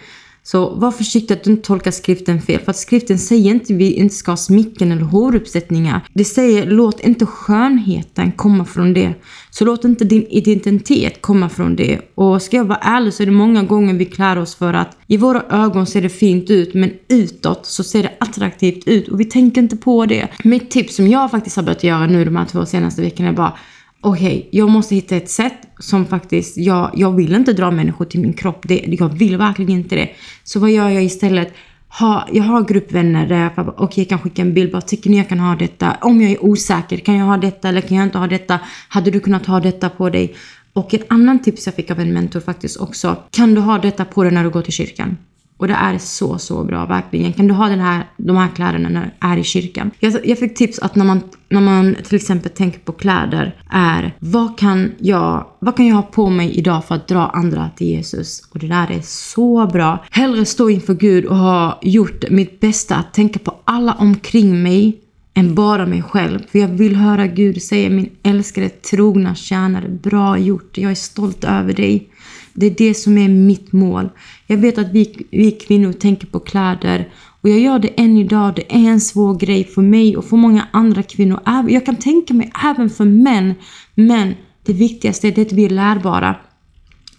Så 0.43 0.75
var 0.75 0.91
försiktig 0.91 1.35
att 1.35 1.45
du 1.45 1.51
inte 1.51 1.67
tolkar 1.67 1.91
skriften 1.91 2.43
fel. 2.43 2.61
För 2.61 2.71
att 2.71 2.77
skriften 2.77 3.19
säger 3.19 3.51
inte 3.51 3.73
att 3.73 3.79
vi 3.79 3.93
inte 3.93 4.15
ska 4.15 4.33
ha 4.33 4.37
smycken 4.37 4.93
eller 4.93 5.03
håruppsättningar. 5.03 6.07
Det 6.15 6.25
säger 6.25 6.67
låt 6.67 7.01
inte 7.01 7.27
skönheten 7.27 8.33
komma 8.33 8.65
från 8.65 8.95
det. 8.95 9.15
Så 9.51 9.65
låt 9.65 9.85
inte 9.85 10.05
din 10.05 10.27
identitet 10.27 11.23
komma 11.23 11.49
från 11.49 11.77
det. 11.77 12.01
Och 12.15 12.43
ska 12.43 12.57
jag 12.57 12.65
vara 12.65 12.79
ärlig 12.79 13.15
så 13.15 13.23
är 13.23 13.27
det 13.27 13.33
många 13.33 13.63
gånger 13.63 13.95
vi 13.95 14.05
klär 14.05 14.39
oss 14.39 14.55
för 14.55 14.75
att 14.75 14.97
i 15.07 15.17
våra 15.17 15.43
ögon 15.51 15.87
ser 15.87 16.03
det 16.03 16.09
fint 16.09 16.51
ut 16.51 16.75
men 16.75 16.91
utåt 17.09 17.67
så 17.67 17.85
ser 17.85 18.03
det 18.03 18.13
attraktivt 18.21 18.89
ut 18.89 19.09
och 19.09 19.21
vi 19.21 19.25
tänker 19.25 19.61
inte 19.61 19.77
på 19.77 20.07
det. 20.07 20.29
Mitt 20.45 20.71
tips 20.71 20.97
som 20.97 21.09
jag 21.09 21.31
faktiskt 21.31 21.57
har 21.57 21.63
börjat 21.63 21.85
göra 21.85 22.07
nu 22.07 22.25
de 22.25 22.37
här 22.37 22.45
två 22.45 22.67
senaste 22.67 23.03
veckorna 23.03 23.29
är 23.29 23.33
bara 23.33 23.59
okej, 24.05 24.39
okay, 24.39 24.49
jag 24.51 24.71
måste 24.71 24.95
hitta 24.95 25.17
ett 25.17 25.31
sätt 25.31 25.59
som 25.79 26.07
faktiskt, 26.07 26.57
jag, 26.57 26.91
jag 26.95 27.13
vill 27.13 27.35
inte 27.35 27.53
dra 27.53 27.71
människor 27.71 28.05
till 28.05 28.21
min 28.21 28.33
kropp. 28.33 28.69
Det, 28.69 28.85
jag 28.87 29.09
vill 29.09 29.37
verkligen 29.37 29.71
inte 29.71 29.97
det. 29.97 30.11
Så 30.45 30.61
vad 30.61 30.71
gör 30.71 30.89
jag 30.89 31.05
istället? 31.05 31.55
Ha, 31.89 32.29
jag 32.33 32.45
har 32.45 32.65
gruppvänner 32.65 33.27
där 33.27 33.41
jag 33.41 33.53
okej, 33.57 33.85
okay, 33.85 34.03
jag 34.03 34.09
kan 34.09 34.19
skicka 34.19 34.43
en 34.43 34.55
bild. 34.55 34.73
Bara, 34.73 34.83
tycker 34.83 35.11
ni 35.11 35.17
jag 35.17 35.29
kan 35.29 35.41
ha 35.41 35.57
detta? 35.57 35.97
Om 36.01 36.21
jag 36.21 36.31
är 36.31 36.45
osäker, 36.45 36.97
kan 36.97 37.15
jag 37.15 37.27
ha 37.27 37.37
detta 37.37 37.69
eller 37.69 37.81
kan 37.81 37.97
jag 37.97 38.07
inte 38.07 38.19
ha 38.19 38.27
detta? 38.27 38.61
Hade 38.89 39.11
du 39.11 39.21
kunnat 39.21 39.47
ha 39.47 39.61
detta 39.61 39.91
på 39.91 40.11
dig? 40.11 40.35
Och 40.73 40.95
ett 40.95 41.07
annan 41.09 41.43
tips 41.43 41.67
jag 41.67 41.75
fick 41.75 41.91
av 41.91 42.01
en 42.01 42.13
mentor 42.13 42.41
faktiskt 42.41 42.77
också. 42.77 43.17
Kan 43.31 43.55
du 43.55 43.61
ha 43.61 43.79
detta 43.79 44.05
på 44.05 44.23
dig 44.23 44.33
när 44.33 44.45
du 44.45 44.51
går 44.51 44.63
till 44.63 44.73
kyrkan? 44.73 45.17
Och 45.57 45.69
det 45.69 45.75
är 45.75 45.99
så, 45.99 46.39
så 46.39 46.65
bra, 46.65 46.87
verkligen. 46.87 47.33
Kan 47.33 47.49
du 47.49 47.55
ha 47.55 47.69
den 47.69 47.81
här, 47.81 48.07
de 48.17 48.37
här 48.37 48.49
kläderna 48.55 48.89
när 48.89 49.03
du 49.21 49.29
är 49.29 49.37
i 49.37 49.45
kyrkan? 49.45 49.91
Jag, 50.01 50.27
jag 50.27 50.39
fick 50.39 50.55
tips 50.55 50.79
att 50.79 50.95
när 50.95 51.05
man, 51.05 51.21
när 51.49 51.61
man 51.61 51.97
till 52.05 52.17
exempel 52.17 52.51
tänker 52.51 52.79
på 52.79 52.93
kläder 52.93 53.57
är 53.71 54.17
vad 54.19 54.59
kan, 54.59 54.93
jag, 54.99 55.47
vad 55.59 55.77
kan 55.77 55.87
jag 55.87 55.95
ha 55.95 56.03
på 56.03 56.31
mig 56.31 56.59
idag 56.59 56.85
för 56.85 56.95
att 56.95 57.09
dra 57.09 57.27
andra 57.27 57.71
till 57.77 57.87
Jesus? 57.87 58.49
Och 58.51 58.59
det 58.59 58.69
där 58.69 58.91
är 58.91 59.01
så 59.03 59.67
bra. 59.67 60.05
Hellre 60.11 60.45
stå 60.45 60.71
inför 60.71 60.95
Gud 60.95 61.25
och 61.25 61.37
ha 61.37 61.79
gjort 61.83 62.31
mitt 62.31 62.61
bästa 62.61 62.97
att 62.97 63.15
tänka 63.15 63.39
på 63.39 63.55
alla 63.65 63.93
omkring 63.93 64.63
mig 64.63 65.01
än 65.35 65.55
bara 65.55 65.87
mig 65.87 66.03
själv. 66.03 66.39
För 66.53 66.59
jag 66.59 66.69
vill 66.69 66.97
höra 66.97 67.27
Gud 67.27 67.63
säga 67.63 67.91
min 67.91 68.11
älskade 68.23 68.69
trogna 68.69 69.35
tjänare, 69.35 69.89
bra 69.89 70.39
gjort, 70.39 70.79
jag 70.79 70.91
är 70.91 70.95
stolt 70.95 71.45
över 71.45 71.73
dig. 71.73 72.09
Det 72.55 72.67
är 72.67 72.71
det 72.71 72.95
som 72.95 73.19
är 73.19 73.29
mitt 73.29 73.73
mål. 73.73 74.09
Jag 74.47 74.57
vet 74.57 74.79
att 74.79 74.93
vi, 74.93 75.27
vi 75.31 75.51
kvinnor 75.51 75.93
tänker 75.93 76.27
på 76.27 76.41
kläder 76.41 77.09
och 77.41 77.49
jag 77.49 77.59
gör 77.59 77.79
det 77.79 77.89
än 77.89 78.19
idag. 78.19 78.55
Det 78.57 78.75
är 78.75 78.91
en 78.91 79.01
svår 79.01 79.35
grej 79.35 79.65
för 79.65 79.83
mig 79.83 80.17
och 80.17 80.25
för 80.25 80.37
många 80.37 80.69
andra 80.71 81.03
kvinnor. 81.03 81.41
Jag 81.69 81.87
kan 81.87 81.97
tänka 81.97 82.35
mig 82.35 82.53
även 82.65 82.91
för 82.91 83.05
män. 83.05 83.55
Men 83.95 84.35
det 84.67 84.73
viktigaste 84.73 85.29
är 85.29 85.43
att 85.43 85.53
vi 85.53 85.65
är 85.65 85.71
lärbara. 85.71 86.37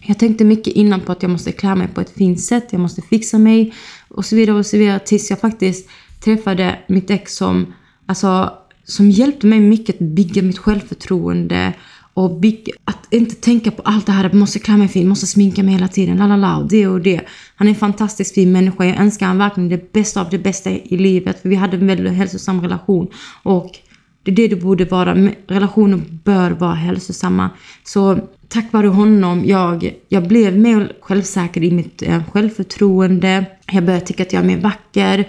Jag 0.00 0.18
tänkte 0.18 0.44
mycket 0.44 0.72
innan 0.72 1.00
på 1.00 1.12
att 1.12 1.22
jag 1.22 1.30
måste 1.30 1.52
klä 1.52 1.74
mig 1.74 1.88
på 1.88 2.00
ett 2.00 2.14
fint 2.14 2.40
sätt. 2.40 2.68
Jag 2.70 2.80
måste 2.80 3.02
fixa 3.02 3.38
mig 3.38 3.74
och 4.08 4.24
så 4.24 4.36
vidare 4.36 4.56
och 4.56 4.66
så 4.66 4.76
vidare. 4.76 4.98
Tills 4.98 5.30
jag 5.30 5.40
faktiskt 5.40 5.90
träffade 6.24 6.78
mitt 6.86 7.10
ex 7.10 7.36
som, 7.36 7.74
alltså, 8.06 8.52
som 8.84 9.10
hjälpte 9.10 9.46
mig 9.46 9.60
mycket 9.60 9.94
att 9.94 10.08
bygga 10.08 10.42
mitt 10.42 10.58
självförtroende 10.58 11.72
och 12.16 12.40
bygga, 12.40 12.72
att 12.84 13.06
inte 13.10 13.34
tänka 13.34 13.70
på 13.70 13.82
allt 13.82 14.06
det 14.06 14.12
här, 14.12 14.24
jag 14.24 14.34
måste 14.34 14.58
klä 14.58 14.76
mig 14.76 14.88
fint, 14.88 15.08
måste 15.08 15.26
sminka 15.26 15.62
mig 15.62 15.74
hela 15.74 15.88
tiden, 15.88 16.16
la 16.16 16.26
la 16.26 16.36
la, 16.36 16.56
och 16.56 16.68
det 16.68 16.86
och 16.86 17.00
det. 17.00 17.20
Han 17.56 17.68
är 17.68 17.72
en 17.72 17.78
fantastiskt 17.78 18.34
fin 18.34 18.52
människa, 18.52 18.84
jag 18.84 19.00
önskar 19.00 19.26
han 19.26 19.38
verkligen 19.38 19.68
det 19.68 19.92
bästa 19.92 20.20
av 20.20 20.30
det 20.30 20.38
bästa 20.38 20.70
i 20.70 20.96
livet, 20.96 21.42
för 21.42 21.48
vi 21.48 21.54
hade 21.54 21.76
en 21.76 21.86
väldigt 21.86 22.12
hälsosam 22.12 22.60
relation. 22.62 23.08
Och 23.42 23.78
det 24.22 24.30
är 24.30 24.34
det 24.34 24.48
det 24.48 24.56
borde 24.56 24.84
vara, 24.84 25.14
relationer 25.46 26.00
bör 26.24 26.50
vara 26.50 26.74
hälsosamma. 26.74 27.50
Så 27.84 28.18
tack 28.48 28.72
vare 28.72 28.86
honom, 28.86 29.44
jag, 29.46 29.94
jag 30.08 30.28
blev 30.28 30.58
mer 30.58 30.92
självsäker 31.00 31.64
i 31.64 31.70
mitt 31.70 32.02
eh, 32.02 32.22
självförtroende, 32.32 33.44
jag 33.72 33.84
började 33.84 34.06
tycka 34.06 34.22
att 34.22 34.32
jag 34.32 34.42
är 34.42 34.46
mer 34.46 34.60
vacker, 34.60 35.28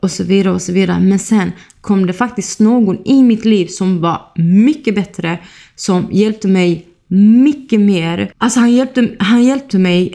och 0.00 0.10
så 0.10 0.24
vidare 0.24 0.54
och 0.54 0.62
så 0.62 0.72
vidare. 0.72 1.00
Men 1.00 1.18
sen 1.18 1.52
kom 1.80 2.06
det 2.06 2.12
faktiskt 2.12 2.60
någon 2.60 3.08
i 3.08 3.22
mitt 3.22 3.44
liv 3.44 3.66
som 3.66 4.00
var 4.00 4.20
mycket 4.36 4.94
bättre, 4.94 5.38
som 5.76 6.08
hjälpte 6.10 6.48
mig 6.48 6.86
mycket 7.08 7.80
mer. 7.80 8.32
Alltså 8.38 8.60
han 8.60 8.72
hjälpte, 8.72 9.08
han 9.18 9.44
hjälpte 9.44 9.78
mig 9.78 10.14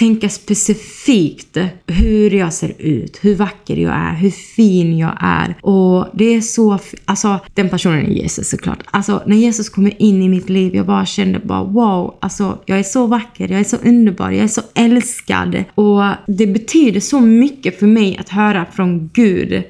tänka 0.00 0.28
specifikt 0.28 1.56
hur 1.86 2.30
jag 2.30 2.52
ser 2.52 2.74
ut, 2.78 3.18
hur 3.22 3.34
vacker 3.34 3.76
jag 3.76 3.92
är, 3.94 4.14
hur 4.14 4.30
fin 4.30 4.98
jag 4.98 5.16
är. 5.20 5.54
Och 5.60 6.06
det 6.14 6.24
är 6.24 6.40
så, 6.40 6.78
alltså 7.04 7.38
den 7.54 7.68
personen 7.68 8.06
är 8.06 8.10
Jesus 8.10 8.50
såklart. 8.50 8.78
Alltså 8.90 9.22
när 9.26 9.36
Jesus 9.36 9.68
kommer 9.68 10.02
in 10.02 10.22
i 10.22 10.28
mitt 10.28 10.48
liv, 10.48 10.76
jag 10.76 10.86
bara 10.86 11.06
kände 11.06 11.38
bara 11.38 11.64
wow, 11.64 12.14
alltså 12.20 12.58
jag 12.66 12.78
är 12.78 12.82
så 12.82 13.06
vacker, 13.06 13.48
jag 13.48 13.60
är 13.60 13.64
så 13.64 13.76
underbar, 13.76 14.30
jag 14.30 14.44
är 14.44 14.48
så 14.48 14.62
älskad. 14.74 15.64
Och 15.74 16.02
det 16.26 16.46
betyder 16.46 17.00
så 17.00 17.20
mycket 17.20 17.78
för 17.78 17.86
mig 17.86 18.16
att 18.20 18.28
höra 18.28 18.66
från 18.72 19.10
Gud 19.12 19.62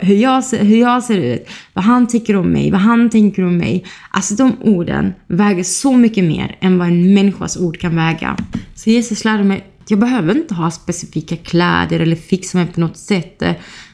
hur 0.00 0.14
jag, 0.14 0.44
ser, 0.44 0.64
hur 0.64 0.80
jag 0.80 1.02
ser 1.02 1.18
ut, 1.18 1.48
vad 1.74 1.84
han 1.84 2.06
tycker 2.06 2.36
om 2.36 2.52
mig, 2.52 2.70
vad 2.70 2.80
han 2.80 3.10
tänker 3.10 3.44
om 3.44 3.56
mig. 3.56 3.84
Alltså 4.10 4.34
de 4.34 4.56
orden 4.60 5.12
väger 5.26 5.62
så 5.62 5.92
mycket 5.92 6.24
mer 6.24 6.56
än 6.60 6.78
vad 6.78 6.88
en 6.88 7.14
människas 7.14 7.56
ord 7.56 7.78
kan 7.78 7.96
väga. 7.96 8.36
Så 8.74 8.90
Jesus 8.90 9.24
lärde 9.24 9.44
mig 9.44 9.64
att 9.82 9.90
jag 9.90 10.00
behöver 10.00 10.36
inte 10.36 10.54
ha 10.54 10.70
specifika 10.70 11.36
kläder 11.36 12.00
eller 12.00 12.16
fixa 12.16 12.58
mig 12.58 12.66
på 12.66 12.80
något 12.80 12.96
sätt. 12.96 13.42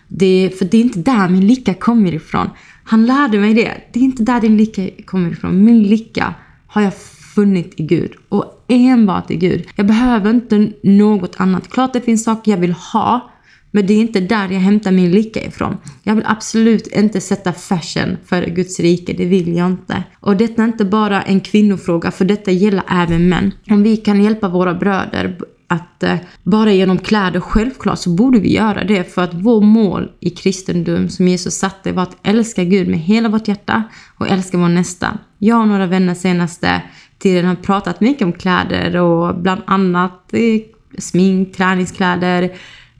Det, 0.08 0.50
för 0.58 0.64
det 0.64 0.76
är 0.76 0.82
inte 0.82 0.98
där 0.98 1.28
min 1.28 1.46
lycka 1.46 1.74
kommer 1.74 2.14
ifrån. 2.14 2.50
Han 2.84 3.06
lärde 3.06 3.38
mig 3.38 3.54
det. 3.54 3.72
Det 3.92 4.00
är 4.00 4.04
inte 4.04 4.22
där 4.22 4.40
din 4.40 4.56
lycka 4.56 4.88
kommer 5.04 5.30
ifrån. 5.30 5.64
Min 5.64 5.82
lycka 5.82 6.34
har 6.66 6.82
jag 6.82 6.94
funnit 7.34 7.74
i 7.76 7.82
Gud 7.82 8.12
och 8.28 8.64
enbart 8.68 9.30
i 9.30 9.36
Gud. 9.36 9.66
Jag 9.74 9.86
behöver 9.86 10.30
inte 10.30 10.72
något 10.82 11.34
annat. 11.36 11.68
Klart 11.68 11.92
det 11.92 12.00
finns 12.00 12.24
saker 12.24 12.50
jag 12.50 12.58
vill 12.58 12.72
ha 12.72 13.30
men 13.74 13.86
det 13.86 13.94
är 13.94 14.00
inte 14.00 14.20
där 14.20 14.48
jag 14.48 14.60
hämtar 14.60 14.92
min 14.92 15.10
lycka 15.10 15.42
ifrån. 15.42 15.76
Jag 16.02 16.14
vill 16.14 16.24
absolut 16.26 16.86
inte 16.86 17.20
sätta 17.20 17.52
fashion 17.52 18.16
för 18.24 18.46
Guds 18.46 18.80
rike, 18.80 19.12
det 19.12 19.24
vill 19.24 19.56
jag 19.56 19.66
inte. 19.66 20.02
Och 20.20 20.36
detta 20.36 20.62
är 20.62 20.66
inte 20.66 20.84
bara 20.84 21.22
en 21.22 21.40
kvinnofråga, 21.40 22.10
för 22.10 22.24
detta 22.24 22.50
gäller 22.50 22.82
även 22.88 23.28
män. 23.28 23.52
Om 23.70 23.82
vi 23.82 23.96
kan 23.96 24.22
hjälpa 24.22 24.48
våra 24.48 24.74
bröder 24.74 25.38
att 25.68 26.02
eh, 26.02 26.16
bara 26.42 26.72
genom 26.72 26.98
kläder, 26.98 27.40
självklart 27.40 27.98
så 27.98 28.10
borde 28.10 28.38
vi 28.38 28.54
göra 28.54 28.84
det 28.84 29.14
för 29.14 29.22
att 29.22 29.34
vår 29.34 29.60
mål 29.60 30.10
i 30.20 30.30
kristendom 30.30 31.08
som 31.08 31.28
Jesus 31.28 31.54
satte 31.54 31.92
var 31.92 32.02
att 32.02 32.16
älska 32.22 32.64
Gud 32.64 32.88
med 32.88 32.98
hela 32.98 33.28
vårt 33.28 33.48
hjärta 33.48 33.82
och 34.18 34.28
älska 34.28 34.58
vår 34.58 34.68
nästa. 34.68 35.18
Jag 35.38 35.60
och 35.60 35.68
några 35.68 35.86
vänner 35.86 36.14
senaste 36.14 36.68
eh, 36.68 36.80
tiden 37.18 37.46
har 37.46 37.54
pratat 37.54 38.00
mycket 38.00 38.22
om 38.22 38.32
kläder 38.32 38.96
och 38.96 39.34
bland 39.36 39.62
annat 39.66 40.34
eh, 40.34 40.60
smink, 40.98 41.56
träningskläder, 41.56 42.50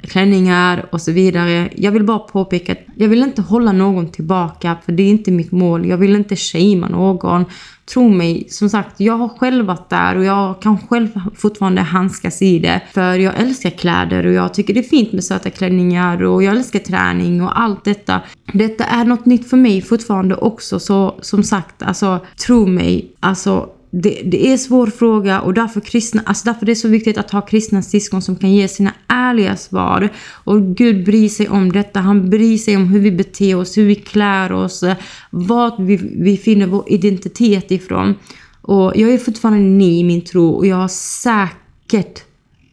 klänningar 0.07 0.87
och 0.93 1.01
så 1.01 1.13
vidare. 1.13 1.71
Jag 1.77 1.93
vill 1.93 2.05
bara 2.05 2.19
påpeka 2.19 2.73
att 2.73 2.79
jag 2.97 3.09
vill 3.09 3.23
inte 3.23 3.43
hålla 3.43 3.73
någon 3.73 4.09
tillbaka 4.09 4.77
för 4.85 4.93
det 4.93 5.03
är 5.03 5.11
inte 5.11 5.31
mitt 5.31 5.53
mål. 5.53 5.87
Jag 5.87 5.97
vill 5.97 6.17
inte 6.17 6.37
shamea 6.37 6.89
någon. 6.89 7.45
Tro 7.87 8.09
mig, 8.09 8.47
som 8.49 8.69
sagt, 8.69 9.01
jag 9.01 9.17
har 9.17 9.29
själv 9.29 9.67
varit 9.67 9.91
där 9.91 10.17
och 10.17 10.25
jag 10.25 10.63
kan 10.63 10.79
själv 10.79 11.09
fortfarande 11.35 11.81
handskas 11.83 12.43
i 12.43 12.59
det. 12.59 12.81
För 12.93 13.15
jag 13.15 13.41
älskar 13.41 13.71
kläder 13.71 14.27
och 14.27 14.33
jag 14.33 14.55
tycker 14.55 14.75
det 14.75 14.81
är 14.81 14.83
fint 14.83 15.13
med 15.13 15.25
söta 15.25 15.51
klänningar 15.51 16.23
och 16.23 16.43
jag 16.43 16.57
älskar 16.57 16.79
träning 16.79 17.43
och 17.43 17.61
allt 17.61 17.85
detta. 17.85 18.21
Detta 18.53 18.85
är 18.85 19.05
något 19.05 19.27
nytt 19.27 19.51
för 19.51 19.57
mig 19.57 19.83
fortfarande 19.83 20.35
också 20.35 20.81
så 20.81 21.15
som 21.21 21.43
sagt, 21.43 21.83
alltså 21.83 22.21
tro 22.47 22.67
mig, 22.67 23.13
alltså 23.21 23.69
det, 24.03 24.23
det 24.25 24.47
är 24.47 24.53
en 24.53 24.59
svår 24.59 24.87
fråga 24.87 25.41
och 25.41 25.55
därför, 25.55 25.81
kristna, 25.81 26.23
alltså 26.27 26.45
därför 26.45 26.63
är 26.63 26.67
det 26.67 26.77
så 26.77 26.89
viktigt 26.89 27.19
att 27.19 27.31
ha 27.31 27.41
kristna 27.41 27.83
syskon 27.83 28.23
som 28.23 28.37
kan 28.37 28.53
ge 28.53 28.69
sina 28.69 28.93
ärliga 29.09 29.57
svar. 29.57 30.09
Och 30.45 30.77
Gud 30.77 31.05
bryr 31.05 31.29
sig 31.29 31.49
om 31.49 31.73
detta. 31.73 32.01
Han 32.01 32.31
bryr 32.31 32.59
sig 32.59 32.77
om 32.77 32.89
hur 32.89 33.01
vi 33.01 33.11
beter 33.11 33.57
oss, 33.57 33.79
hur 33.79 33.85
vi 33.85 33.95
klär 33.95 34.53
oss, 34.53 34.85
var 35.31 35.83
vi, 35.83 35.97
vi 35.97 36.37
finner 36.37 36.67
vår 36.67 36.85
identitet 36.87 37.71
ifrån. 37.71 38.15
Och 38.61 38.93
jag 38.97 39.15
är 39.15 39.19
fortfarande 39.19 39.61
ny 39.61 39.99
i 39.99 40.05
min 40.05 40.25
tro 40.25 40.51
och 40.51 40.67
jag 40.67 40.77
har 40.77 40.89
säkert 40.89 42.23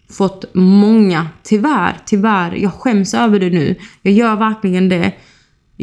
fått 0.09 0.45
många, 0.53 1.27
tyvärr, 1.43 1.97
tyvärr, 2.05 2.55
jag 2.55 2.73
skäms 2.73 3.13
över 3.13 3.39
det 3.39 3.49
nu. 3.49 3.75
Jag 4.01 4.13
gör 4.13 4.35
verkligen 4.35 4.89
det. 4.89 5.13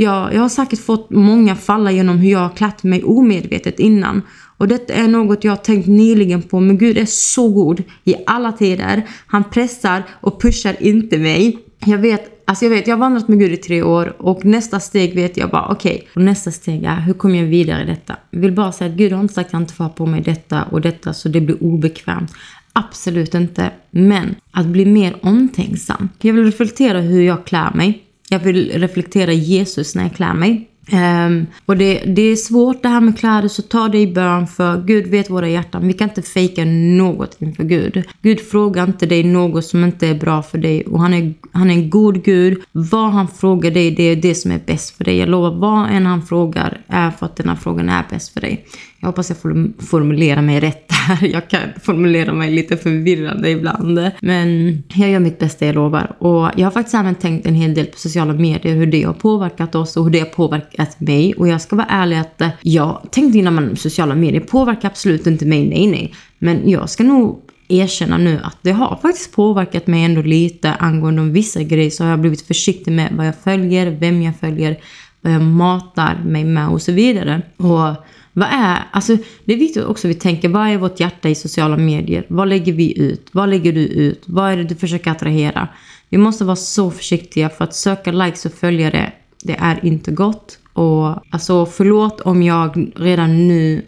Jag, 0.01 0.35
jag 0.35 0.41
har 0.41 0.49
säkert 0.49 0.79
fått 0.79 1.11
många 1.11 1.57
falla 1.57 1.91
genom 1.91 2.19
hur 2.19 2.31
jag 2.31 2.39
har 2.39 2.57
klätt 2.57 2.83
mig 2.83 3.05
omedvetet 3.05 3.81
innan. 3.81 4.23
Och 4.57 4.69
detta 4.69 4.93
är 4.93 5.09
något 5.09 5.45
jag 5.45 5.53
har 5.53 5.57
tänkt 5.57 5.87
nyligen 5.87 6.43
på, 6.43 6.61
men 6.61 6.79
Gud 6.79 6.99
är 6.99 7.07
så 7.07 7.49
god 7.49 7.83
i 8.05 8.15
alla 8.27 8.53
tider. 8.53 9.03
Han 9.27 9.45
pressar 9.45 10.03
och 10.21 10.43
pushar 10.43 10.83
inte 10.83 11.19
mig. 11.19 11.59
Jag 11.85 11.99
vet, 11.99 12.43
alltså 12.45 12.65
jag 12.65 12.71
vet, 12.71 12.87
jag 12.87 12.97
har 12.97 13.01
vandrat 13.01 13.29
med 13.29 13.39
Gud 13.39 13.53
i 13.53 13.57
tre 13.57 13.83
år 13.83 14.23
och 14.23 14.45
nästa 14.45 14.81
steg 14.81 15.15
vet 15.15 15.37
jag 15.37 15.51
bara, 15.51 15.69
okej, 15.69 15.95
okay, 15.95 16.09
och 16.15 16.23
nästa 16.23 16.51
steg 16.51 16.85
är, 16.85 17.01
hur 17.01 17.15
kommer 17.15 17.39
jag 17.39 17.47
vidare 17.47 17.83
i 17.83 17.87
detta? 17.87 18.17
Jag 18.31 18.41
vill 18.41 18.53
bara 18.53 18.73
säga 18.73 18.91
att 18.91 18.97
Gud 18.97 19.13
har 19.13 19.21
inte 19.21 19.35
sagt 19.35 19.47
att 19.47 19.53
jag 19.53 19.63
inte 19.63 19.75
får 19.75 19.85
ha 19.85 19.91
på 19.91 20.07
mig 20.07 20.21
detta 20.21 20.63
och 20.63 20.81
detta 20.81 21.15
så 21.15 21.29
det 21.29 21.41
blir 21.41 21.63
obekvämt. 21.63 22.33
Absolut 22.73 23.35
inte. 23.35 23.71
Men 23.91 24.35
att 24.51 24.67
bli 24.67 24.85
mer 24.87 25.17
omtänksam. 25.23 26.09
Jag 26.21 26.33
vill 26.33 26.45
reflektera 26.45 27.01
hur 27.01 27.23
jag 27.23 27.45
klär 27.45 27.75
mig. 27.75 28.05
Jag 28.31 28.39
vill 28.39 28.71
reflektera 28.81 29.33
Jesus 29.33 29.95
när 29.95 30.03
jag 30.03 30.15
klär 30.15 30.35
mig. 30.35 30.69
Um, 30.93 31.47
och 31.67 31.77
det, 31.77 31.99
det 31.99 32.23
är 32.23 32.37
svårt 32.37 32.83
det 32.83 32.89
här 32.89 33.01
med 33.01 33.19
kläder, 33.19 33.49
så 33.49 33.63
ta 33.63 33.89
det 33.89 33.99
i 33.99 34.07
bön 34.07 34.47
för 34.47 34.83
Gud 34.83 35.07
vet 35.07 35.31
våra 35.31 35.49
hjärtan. 35.49 35.87
Vi 35.87 35.93
kan 35.93 36.09
inte 36.09 36.23
fejka 36.23 36.65
något 36.65 37.37
inför 37.39 37.65
Gud. 37.65 38.03
Gud 38.23 38.41
frågar 38.41 38.85
inte 38.85 39.07
dig 39.07 39.25
något 39.25 39.65
som 39.65 39.85
inte 39.85 40.07
är 40.07 40.15
bra 40.15 40.43
för 40.43 40.59
dig 40.59 40.87
och 40.87 41.01
han 41.01 41.15
är, 41.15 41.35
han 41.53 41.71
är 41.71 41.75
en 41.75 41.91
god 41.91 42.25
Gud. 42.25 42.63
Vad 42.73 43.11
han 43.11 43.29
frågar 43.29 43.71
dig, 43.71 43.91
det 43.91 44.03
är 44.03 44.17
det 44.17 44.35
som 44.35 44.51
är 44.51 44.61
bäst 44.67 44.97
för 44.97 45.05
dig. 45.05 45.17
Jag 45.17 45.29
lovar, 45.29 45.59
vad 45.59 45.91
än 45.91 46.07
han 46.07 46.23
frågar 46.23 46.81
är 46.89 47.11
för 47.11 47.27
att 47.27 47.37
den 47.37 47.49
här 47.49 47.57
frågan 47.57 47.89
är 47.89 48.05
bäst 48.11 48.33
för 48.33 48.41
dig. 48.41 48.65
Jag 49.01 49.09
hoppas 49.09 49.31
jag 49.31 49.39
formulerar 49.79 50.43
mig 50.43 50.61
rätt 50.61 50.93
här. 50.93 51.29
Jag 51.33 51.51
kan 51.51 51.61
formulera 51.83 52.33
mig 52.33 52.51
lite 52.51 52.77
förvirrande 52.77 53.51
ibland. 53.51 54.11
Men 54.21 54.83
jag 54.95 55.11
gör 55.11 55.19
mitt 55.19 55.39
bästa, 55.39 55.67
jag 55.67 55.75
lovar. 55.75 56.17
Och 56.19 56.51
jag 56.57 56.67
har 56.67 56.71
faktiskt 56.71 56.95
även 56.95 57.15
tänkt 57.15 57.47
en 57.47 57.55
hel 57.55 57.75
del 57.75 57.87
på 57.87 57.99
sociala 57.99 58.33
medier, 58.33 58.77
hur 58.77 58.87
det 58.87 59.03
har 59.03 59.13
påverkat 59.13 59.75
oss 59.75 59.97
och 59.97 60.05
hur 60.05 60.11
det 60.11 60.19
har 60.19 60.27
påverkat 60.27 61.01
mig. 61.01 61.35
Och 61.35 61.49
jag 61.49 61.61
ska 61.61 61.77
vara 61.77 61.87
ärlig 61.87 62.17
att 62.17 62.41
eh, 62.41 62.49
jag 62.63 63.09
tänkte 63.11 63.39
innan 63.39 63.55
man 63.55 63.77
sociala 63.77 64.15
medier 64.15 64.41
påverkar 64.41 64.89
absolut 64.89 65.27
inte 65.27 65.47
mig, 65.47 65.69
nej 65.69 65.87
nej. 65.87 66.15
Men 66.39 66.71
jag 66.71 66.91
ska 66.91 67.05
nog 67.05 67.41
erkänna 67.69 68.19
nu 68.19 68.41
att 68.43 68.59
det 68.63 68.73
har 68.73 68.99
faktiskt 69.03 69.33
påverkat 69.33 69.87
mig 69.87 70.05
ändå 70.05 70.23
lite 70.23 70.73
angående 70.73 71.23
vissa 71.23 71.63
grejer 71.63 71.91
så 71.91 72.05
har 72.05 72.11
jag 72.11 72.21
blivit 72.21 72.47
försiktig 72.47 72.93
med 72.93 73.13
vad 73.17 73.27
jag 73.27 73.35
följer, 73.45 73.91
vem 73.91 74.23
jag 74.23 74.37
följer, 74.41 74.77
vad 75.21 75.33
jag 75.33 75.43
matar 75.43 76.23
mig 76.25 76.45
med 76.45 76.69
och 76.69 76.83
så 76.83 76.93
vidare. 76.93 77.43
Och 77.57 78.05
vad 78.39 78.49
är, 78.51 78.79
alltså 78.91 79.17
det 79.45 79.53
är 79.53 79.57
viktigt 79.57 79.85
också 79.85 80.09
att 80.09 80.15
vi 80.15 80.19
tänker, 80.19 80.49
vad 80.49 80.69
är 80.69 80.77
vårt 80.77 81.01
hjärta 81.01 81.29
i 81.29 81.35
sociala 81.35 81.77
medier? 81.77 82.27
Vad 82.29 82.49
lägger 82.49 82.73
vi 82.73 82.99
ut? 82.99 83.29
Vad 83.33 83.49
lägger 83.49 83.73
du 83.73 83.81
ut? 83.81 84.23
Vad 84.27 84.53
är 84.53 84.57
det 84.57 84.65
du 84.65 84.75
försöker 84.75 85.11
attrahera? 85.11 85.69
Vi 86.09 86.19
måste 86.19 86.45
vara 86.45 86.57
så 86.57 86.91
försiktiga 86.91 87.49
för 87.49 87.65
att 87.65 87.75
söka 87.75 88.13
likes 88.13 88.47
och 88.47 88.53
följare, 88.53 89.13
det 89.43 89.57
är 89.59 89.85
inte 89.87 90.11
gott. 90.11 90.59
Och 90.73 91.35
alltså 91.35 91.67
förlåt 91.67 92.21
om 92.21 92.43
jag 92.43 92.93
redan 92.97 93.49
nu 93.49 93.83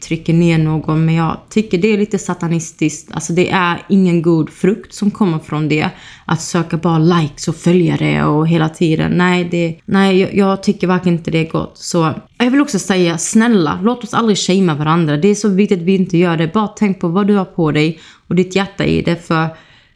trycker 0.00 0.32
ner 0.32 0.58
någon, 0.58 1.04
men 1.04 1.14
jag 1.14 1.40
tycker 1.50 1.78
det 1.78 1.88
är 1.88 1.98
lite 1.98 2.18
satanistiskt. 2.18 3.12
Alltså 3.12 3.32
det 3.32 3.50
är 3.50 3.82
ingen 3.88 4.22
god 4.22 4.50
frukt 4.50 4.94
som 4.94 5.10
kommer 5.10 5.38
från 5.38 5.68
det. 5.68 5.88
Att 6.24 6.40
söka 6.40 6.76
bara 6.76 6.98
likes 6.98 7.48
och 7.48 7.56
följare 7.56 8.24
och 8.24 8.48
hela 8.48 8.68
tiden. 8.68 9.12
Nej, 9.12 9.44
det, 9.44 9.76
nej 9.84 10.20
jag, 10.20 10.34
jag 10.34 10.62
tycker 10.62 10.86
verkligen 10.86 11.18
inte 11.18 11.30
det 11.30 11.46
är 11.46 11.50
gott. 11.50 11.78
Så 11.78 12.14
jag 12.38 12.50
vill 12.50 12.60
också 12.60 12.78
säga, 12.78 13.18
snälla, 13.18 13.78
låt 13.82 14.04
oss 14.04 14.14
aldrig 14.14 14.38
shamea 14.38 14.74
varandra. 14.74 15.16
Det 15.16 15.28
är 15.28 15.34
så 15.34 15.48
viktigt 15.48 15.78
att 15.78 15.84
vi 15.84 15.94
inte 15.94 16.18
gör 16.18 16.36
det. 16.36 16.52
Bara 16.52 16.68
tänk 16.68 17.00
på 17.00 17.08
vad 17.08 17.26
du 17.26 17.34
har 17.34 17.44
på 17.44 17.70
dig 17.72 17.98
och 18.26 18.34
ditt 18.34 18.56
hjärta 18.56 18.84
i 18.84 19.02
det. 19.02 19.26
För 19.26 19.48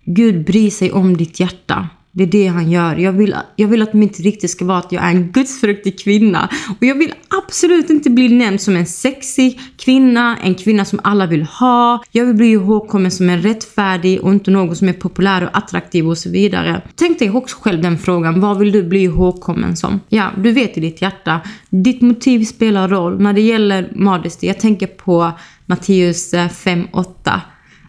Gud 0.05 0.45
bryr 0.45 0.71
sig 0.71 0.93
om 0.93 1.17
ditt 1.17 1.41
hjärta. 1.41 1.89
Det 2.19 2.25
är 2.25 2.27
det 2.27 2.47
han 2.47 2.71
gör. 2.71 2.97
Jag 2.97 3.13
vill, 3.13 3.35
jag 3.57 3.69
vill 3.69 3.83
att 3.83 3.95
mitt 3.95 4.21
rykte 4.21 4.49
ska 4.49 4.65
vara 4.65 4.79
att 4.79 4.93
jag 4.93 5.05
är 5.05 5.09
en 5.09 5.33
gudsfruktig 5.33 5.99
kvinna. 5.99 6.49
Och 6.81 6.87
jag 6.87 6.95
vill 6.95 7.15
absolut 7.29 7.91
inte 7.91 8.11
bli 8.11 8.29
nämnd 8.29 8.61
som 8.61 8.77
en 8.77 8.87
sexig 8.87 9.61
kvinna, 9.77 10.37
en 10.37 10.55
kvinna 10.55 10.85
som 10.85 11.01
alla 11.05 11.27
vill 11.27 11.43
ha. 11.43 12.03
Jag 12.13 12.27
vill 12.27 12.35
bli 12.35 12.51
ihågkommen 12.51 13.11
som 13.11 13.31
en 13.31 13.43
rättfärdig 13.43 14.21
och 14.21 14.33
inte 14.33 14.51
någon 14.51 14.77
som 14.77 14.89
är 14.89 14.93
populär 14.93 15.45
och 15.45 15.59
attraktiv 15.59 16.09
och 16.09 16.19
så 16.19 16.31
vidare. 16.31 16.83
Tänk 16.95 17.19
dig 17.19 17.31
också 17.31 17.57
själv 17.61 17.83
den 17.83 17.99
frågan. 17.99 18.41
Vad 18.41 18.59
vill 18.59 18.73
du 18.73 18.83
bli 18.83 19.03
ihågkommen 19.03 19.77
som? 19.77 20.01
Ja, 20.09 20.31
du 20.37 20.53
vet 20.53 20.79
i 20.79 20.81
ditt 20.81 21.03
hjärta. 21.03 21.41
Ditt 21.71 22.03
motiv 22.03 22.45
spelar 22.45 22.89
roll. 22.89 23.21
När 23.21 23.33
det 23.33 23.41
gäller 23.41 23.93
modesty, 23.95 24.47
jag 24.47 24.61
tänker 24.61 24.87
på 24.87 25.33
Matteus 25.67 26.35
5.8. 26.35 27.41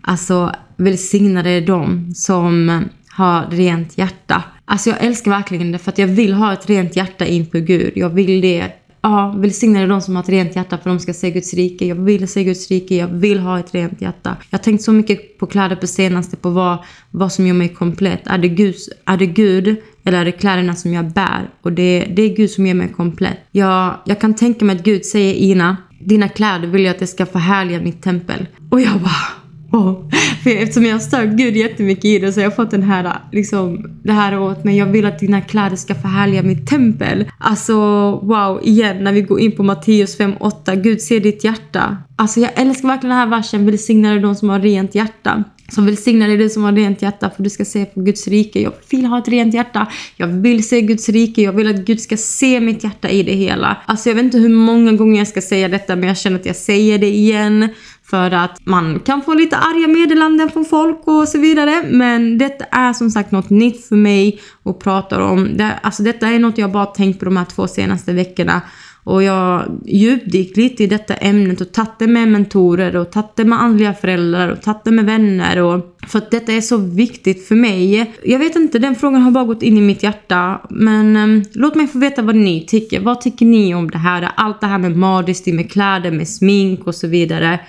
Alltså, 0.02 0.52
välsignade 0.78 1.50
är 1.50 1.62
de 1.62 2.12
som 2.16 2.84
ha 3.20 3.46
rent 3.52 3.98
hjärta. 3.98 4.44
Alltså 4.66 4.90
jag 4.90 5.04
älskar 5.04 5.32
verkligen 5.32 5.72
det 5.72 5.78
för 5.78 5.92
att 5.92 5.98
jag 5.98 6.08
vill 6.08 6.34
ha 6.34 6.54
ett 6.54 6.70
rent 6.70 6.96
hjärta 6.96 7.26
inför 7.26 7.60
Gud. 7.60 7.92
Jag 7.96 8.10
vill 8.10 8.42
det. 8.42 8.72
Ja, 9.02 9.36
välsignade 9.38 9.88
de 9.88 10.02
som 10.02 10.16
har 10.16 10.24
ett 10.24 10.30
rent 10.30 10.56
hjärta 10.56 10.78
för 10.78 10.90
de 10.90 11.00
ska 11.00 11.14
se 11.14 11.32
Guds 11.32 11.54
rike. 11.54 11.86
Jag 11.86 11.96
vill 11.96 12.28
se 12.28 12.44
Guds 12.44 12.70
rike, 12.72 12.96
jag 12.96 13.08
vill 13.08 13.40
ha 13.40 13.60
ett 13.60 13.74
rent 13.74 14.02
hjärta. 14.02 14.38
Jag 14.50 14.60
har 14.60 14.64
tänkt 14.64 14.84
så 14.84 14.92
mycket 14.92 15.38
på 15.38 15.46
kläder 15.46 15.76
på 15.76 15.88
senaste, 15.88 16.38
på 16.38 16.50
vad, 16.50 16.78
vad 17.12 17.32
som 17.32 17.48
gör 17.48 17.54
mig 17.54 17.70
komplett. 17.70 18.28
Är 18.28 18.38
det, 18.38 18.48
Gud, 18.48 18.76
är 19.06 19.18
det 19.18 19.26
Gud 19.26 19.76
eller 20.06 20.22
är 20.22 20.26
det 20.26 20.32
kläderna 20.32 20.76
som 20.76 20.94
jag 20.94 21.12
bär? 21.12 21.50
Och 21.62 21.74
det, 21.74 22.08
det 22.16 22.22
är 22.22 22.36
Gud 22.36 22.52
som 22.52 22.68
gör 22.68 22.74
mig 22.74 22.90
komplett. 22.90 23.40
Jag, 23.52 23.96
jag 24.06 24.22
kan 24.22 24.34
tänka 24.34 24.66
mig 24.66 24.76
att 24.76 24.84
Gud 24.84 25.06
säger 25.06 25.34
Ina, 25.34 25.78
dina 26.00 26.30
kläder 26.30 26.68
vill 26.68 26.84
jag 26.84 26.92
att 26.92 27.00
det 27.00 27.08
ska 27.08 27.26
förhärliga 27.26 27.82
mitt 27.82 28.02
tempel. 28.02 28.48
Och 28.72 28.82
jag 28.82 29.00
bara 29.02 29.39
Oh. 29.72 30.10
För 30.44 30.50
eftersom 30.50 30.86
jag 30.86 31.02
stör 31.02 31.18
stört 31.18 31.38
Gud 31.38 31.56
jättemycket 31.56 32.06
i 32.06 32.20
det 32.20 32.34
så 32.34 32.40
har 32.40 32.44
jag 32.44 32.56
fått 32.56 32.72
den 32.72 32.84
här, 32.84 33.14
liksom, 33.32 33.92
det 34.04 34.12
här 34.12 34.40
åt 34.40 34.64
mig. 34.64 34.78
Jag 34.78 34.86
vill 34.86 35.06
att 35.06 35.20
dina 35.20 35.42
kläder 35.42 35.76
ska 35.76 35.96
förhärliga 35.96 36.44
mitt 36.44 36.68
tempel. 36.68 37.32
Alltså 37.38 37.76
wow, 38.12 38.60
igen 38.64 39.04
när 39.04 39.14
vi 39.14 39.22
går 39.22 39.40
in 39.40 39.52
på 39.52 39.64
Matteus 39.64 40.20
5.8. 40.20 40.76
Gud 40.76 41.02
ser 41.02 41.20
ditt 41.20 41.44
hjärta. 41.44 41.98
Alltså 42.16 42.40
jag 42.40 42.52
älskar 42.56 42.88
verkligen 42.88 43.10
den 43.10 43.20
här 43.20 43.38
versen. 43.38 43.66
Välsignade 43.66 44.20
de 44.20 44.36
som 44.36 44.50
har 44.50 44.60
rent 44.60 44.96
hjärta. 44.96 45.44
Som 45.72 45.86
välsignar 45.86 46.28
dig 46.28 46.38
du 46.38 46.50
som 46.50 46.64
har 46.64 46.72
rent 46.72 47.02
hjärta 47.02 47.30
för 47.36 47.44
du 47.44 47.50
ska 47.50 47.66
se 47.66 47.86
på 47.86 48.02
Guds 48.02 48.28
rike. 48.28 48.62
Jag 48.62 48.74
vill 48.90 49.06
ha 49.06 49.20
ett 49.20 49.28
rent 49.28 49.54
hjärta. 49.54 49.88
Jag 50.16 50.28
vill 50.28 50.68
se 50.68 50.82
Guds 50.82 51.10
rike. 51.10 51.42
Jag 51.42 51.54
vill 51.54 51.68
att 51.68 51.86
Gud 51.86 52.02
ska 52.02 52.18
se 52.18 52.60
mitt 52.60 52.84
hjärta 52.84 53.10
i 53.10 53.24
det 53.24 53.36
hela. 53.36 53.78
Alltså 53.86 54.10
jag 54.10 54.16
vet 54.16 54.24
inte 54.24 54.38
hur 54.38 54.50
många 54.50 54.92
gånger 54.92 55.18
jag 55.18 55.28
ska 55.28 55.42
säga 55.42 55.68
detta 55.68 55.96
men 55.96 56.08
jag 56.08 56.18
känner 56.18 56.40
att 56.40 56.46
jag 56.46 56.56
säger 56.56 56.98
det 56.98 57.10
igen. 57.10 57.70
För 58.10 58.32
att 58.32 58.60
man 58.64 59.00
kan 59.00 59.22
få 59.22 59.34
lite 59.34 59.58
arga 59.58 59.88
meddelanden 59.88 60.50
från 60.50 60.66
folk 60.66 61.02
och 61.04 61.28
så 61.28 61.38
vidare. 61.38 61.84
Men 61.90 62.38
detta 62.38 62.66
är 62.66 62.94
som 62.94 63.12
sagt 63.12 63.32
något 63.32 63.50
nytt 63.50 63.88
för 63.88 63.96
mig 63.96 64.40
att 64.66 64.80
prata 64.80 65.24
om. 65.24 65.58
Det, 65.58 65.80
alltså 65.82 66.04
detta 66.04 66.28
är 66.28 66.40
något 66.40 66.58
jag 66.58 66.72
bara 66.72 66.86
tänkt 66.86 67.20
på 67.20 67.26
de 67.26 67.38
här 67.38 67.46
två 67.46 67.68
senaste 67.68 68.14
veckorna. 68.14 68.62
Och 69.04 69.24
jag 69.24 69.80
djupdykt 69.86 70.58
lite 70.58 70.84
i 70.84 70.88
detta 70.88 71.14
ämnet 71.14 71.62
och 71.62 71.72
tagit 71.72 72.00
det 72.00 72.08
med 72.08 72.28
mentorer 72.28 72.96
och 72.96 73.12
tagit 73.12 73.36
det 73.36 73.46
med 73.46 73.62
andliga 73.62 73.94
föräldrar 73.94 74.50
och 74.50 74.62
tagit 74.62 74.84
det 74.84 74.92
med 74.92 75.06
vänner. 75.06 75.62
Och, 75.62 76.00
för 76.08 76.18
att 76.18 76.32
detta 76.32 76.54
är 76.54 76.62
så 76.62 76.78
viktigt 76.78 77.48
för 77.48 77.56
mig. 77.56 78.14
Jag 78.24 78.40
vet 78.40 78.56
inte, 78.56 78.80
den 78.80 78.96
frågan 78.96 79.22
har 79.22 79.32
bara 79.32 79.44
gått 79.44 79.64
in 79.64 79.78
i 79.78 79.82
mitt 79.82 80.04
hjärta. 80.04 80.62
Men 80.70 81.16
um, 81.16 81.44
låt 81.54 81.76
mig 81.76 81.88
få 81.88 82.00
veta 82.00 82.22
vad 82.22 82.36
ni 82.36 82.66
tycker. 82.66 83.00
Vad 83.00 83.22
tycker 83.22 83.46
ni 83.46 83.76
om 83.76 83.92
det 83.92 83.98
här? 83.98 84.32
Allt 84.36 84.62
det 84.62 84.68
här 84.68 84.78
med 84.78 84.98
modesty, 84.98 85.54
med 85.54 85.72
kläder, 85.72 86.12
med 86.12 86.28
smink 86.28 86.88
och 86.88 86.96
så 86.96 87.08
vidare. 87.08 87.60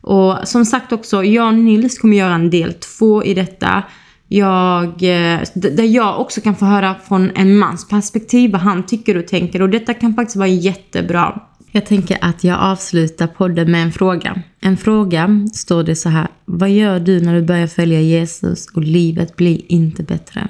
Och 0.00 0.36
som 0.44 0.64
sagt 0.64 0.92
också, 0.92 1.24
jag 1.24 1.46
och 1.46 1.54
Nils 1.54 1.98
kommer 1.98 2.16
göra 2.16 2.34
en 2.34 2.50
del 2.50 2.72
två 2.72 3.24
i 3.24 3.34
detta. 3.34 3.82
Jag, 4.28 4.86
eh, 4.86 5.40
där 5.54 5.84
jag 5.84 6.20
också 6.20 6.40
kan 6.40 6.56
få 6.56 6.64
höra 6.64 6.94
från 7.08 7.30
en 7.34 7.58
mans 7.58 7.88
perspektiv 7.88 8.52
vad 8.52 8.60
han 8.60 8.86
tycker 8.86 9.16
och 9.16 9.28
tänker 9.28 9.62
och 9.62 9.70
detta 9.70 9.94
kan 9.94 10.14
faktiskt 10.14 10.36
vara 10.36 10.48
jättebra. 10.48 11.40
Jag 11.70 11.86
tänker 11.86 12.18
att 12.20 12.44
jag 12.44 12.58
avslutar 12.60 13.26
podden 13.26 13.70
med 13.70 13.82
en 13.82 13.92
fråga. 13.92 14.42
En 14.60 14.76
fråga 14.76 15.48
står 15.54 15.82
det 15.82 15.96
så 15.96 16.08
här. 16.08 16.28
Vad 16.44 16.70
gör 16.70 17.00
du 17.00 17.20
när 17.20 17.34
du 17.34 17.42
börjar 17.42 17.66
följa 17.66 18.00
Jesus 18.00 18.66
och 18.74 18.82
livet 18.82 19.36
blir 19.36 19.72
inte 19.72 20.02
bättre? 20.02 20.48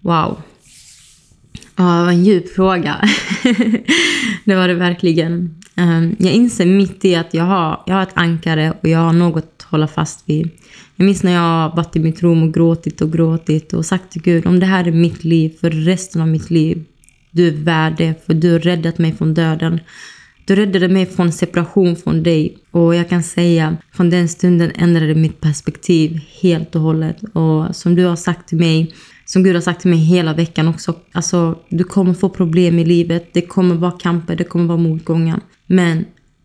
Wow. 0.00 0.42
Ja, 1.76 2.10
en 2.10 2.24
djup 2.24 2.54
fråga. 2.54 3.08
det 4.44 4.54
var 4.54 4.68
det 4.68 4.74
verkligen. 4.74 5.62
Ehm, 5.74 6.16
jag 6.18 6.32
inser 6.32 6.66
mitt 6.66 7.04
i 7.04 7.14
att 7.14 7.34
jag 7.34 7.44
har, 7.44 7.82
jag 7.86 7.94
har 7.94 8.02
ett 8.02 8.16
ankare 8.16 8.72
och 8.82 8.88
jag 8.88 8.98
har 8.98 9.12
något 9.12 9.44
att 9.44 9.62
hålla 9.62 9.88
fast 9.88 10.28
vid. 10.28 10.50
Jag 10.96 11.04
minns 11.04 11.22
när 11.22 11.32
jag 11.32 11.76
varit 11.76 11.96
i 11.96 12.00
mitt 12.00 12.22
rum 12.22 12.42
och 12.42 12.54
gråtit 12.54 13.00
och 13.00 13.12
gråtit 13.12 13.72
och 13.72 13.86
sagt 13.86 14.12
till 14.12 14.22
Gud 14.22 14.46
om 14.46 14.60
det 14.60 14.66
här 14.66 14.88
är 14.88 14.92
mitt 14.92 15.24
liv 15.24 15.56
för 15.60 15.70
resten 15.70 16.20
av 16.22 16.28
mitt 16.28 16.50
liv. 16.50 16.84
Du 17.30 17.48
är 17.48 17.52
värd 17.52 17.94
det 17.98 18.26
för 18.26 18.34
du 18.34 18.52
har 18.52 18.58
räddat 18.58 18.98
mig 18.98 19.12
från 19.12 19.34
döden. 19.34 19.80
Du 20.46 20.56
räddade 20.56 20.88
mig 20.88 21.06
från 21.06 21.32
separation 21.32 21.96
från 21.96 22.22
dig 22.22 22.58
och 22.70 22.94
jag 22.94 23.08
kan 23.08 23.22
säga 23.22 23.76
från 23.92 24.10
den 24.10 24.28
stunden 24.28 24.72
ändrade 24.74 25.14
mitt 25.14 25.40
perspektiv 25.40 26.20
helt 26.42 26.74
och 26.74 26.82
hållet. 26.82 27.16
Och 27.32 27.76
som 27.76 27.94
du 27.94 28.04
har 28.04 28.16
sagt 28.16 28.48
till 28.48 28.58
mig 28.58 28.94
som 29.24 29.42
Gud 29.42 29.54
har 29.54 29.60
sagt 29.60 29.80
till 29.80 29.90
mig 29.90 29.98
hela 29.98 30.34
veckan 30.34 30.68
också. 30.68 30.94
Alltså, 31.12 31.58
du 31.68 31.84
kommer 31.84 32.14
få 32.14 32.28
problem 32.28 32.78
i 32.78 32.84
livet. 32.84 33.28
Det 33.32 33.40
kommer 33.40 33.74
vara 33.74 33.92
kamper, 33.92 34.36
det 34.36 34.44
kommer 34.44 34.66
vara 34.66 34.78
motgångar. 34.78 35.40
Men 35.66 36.04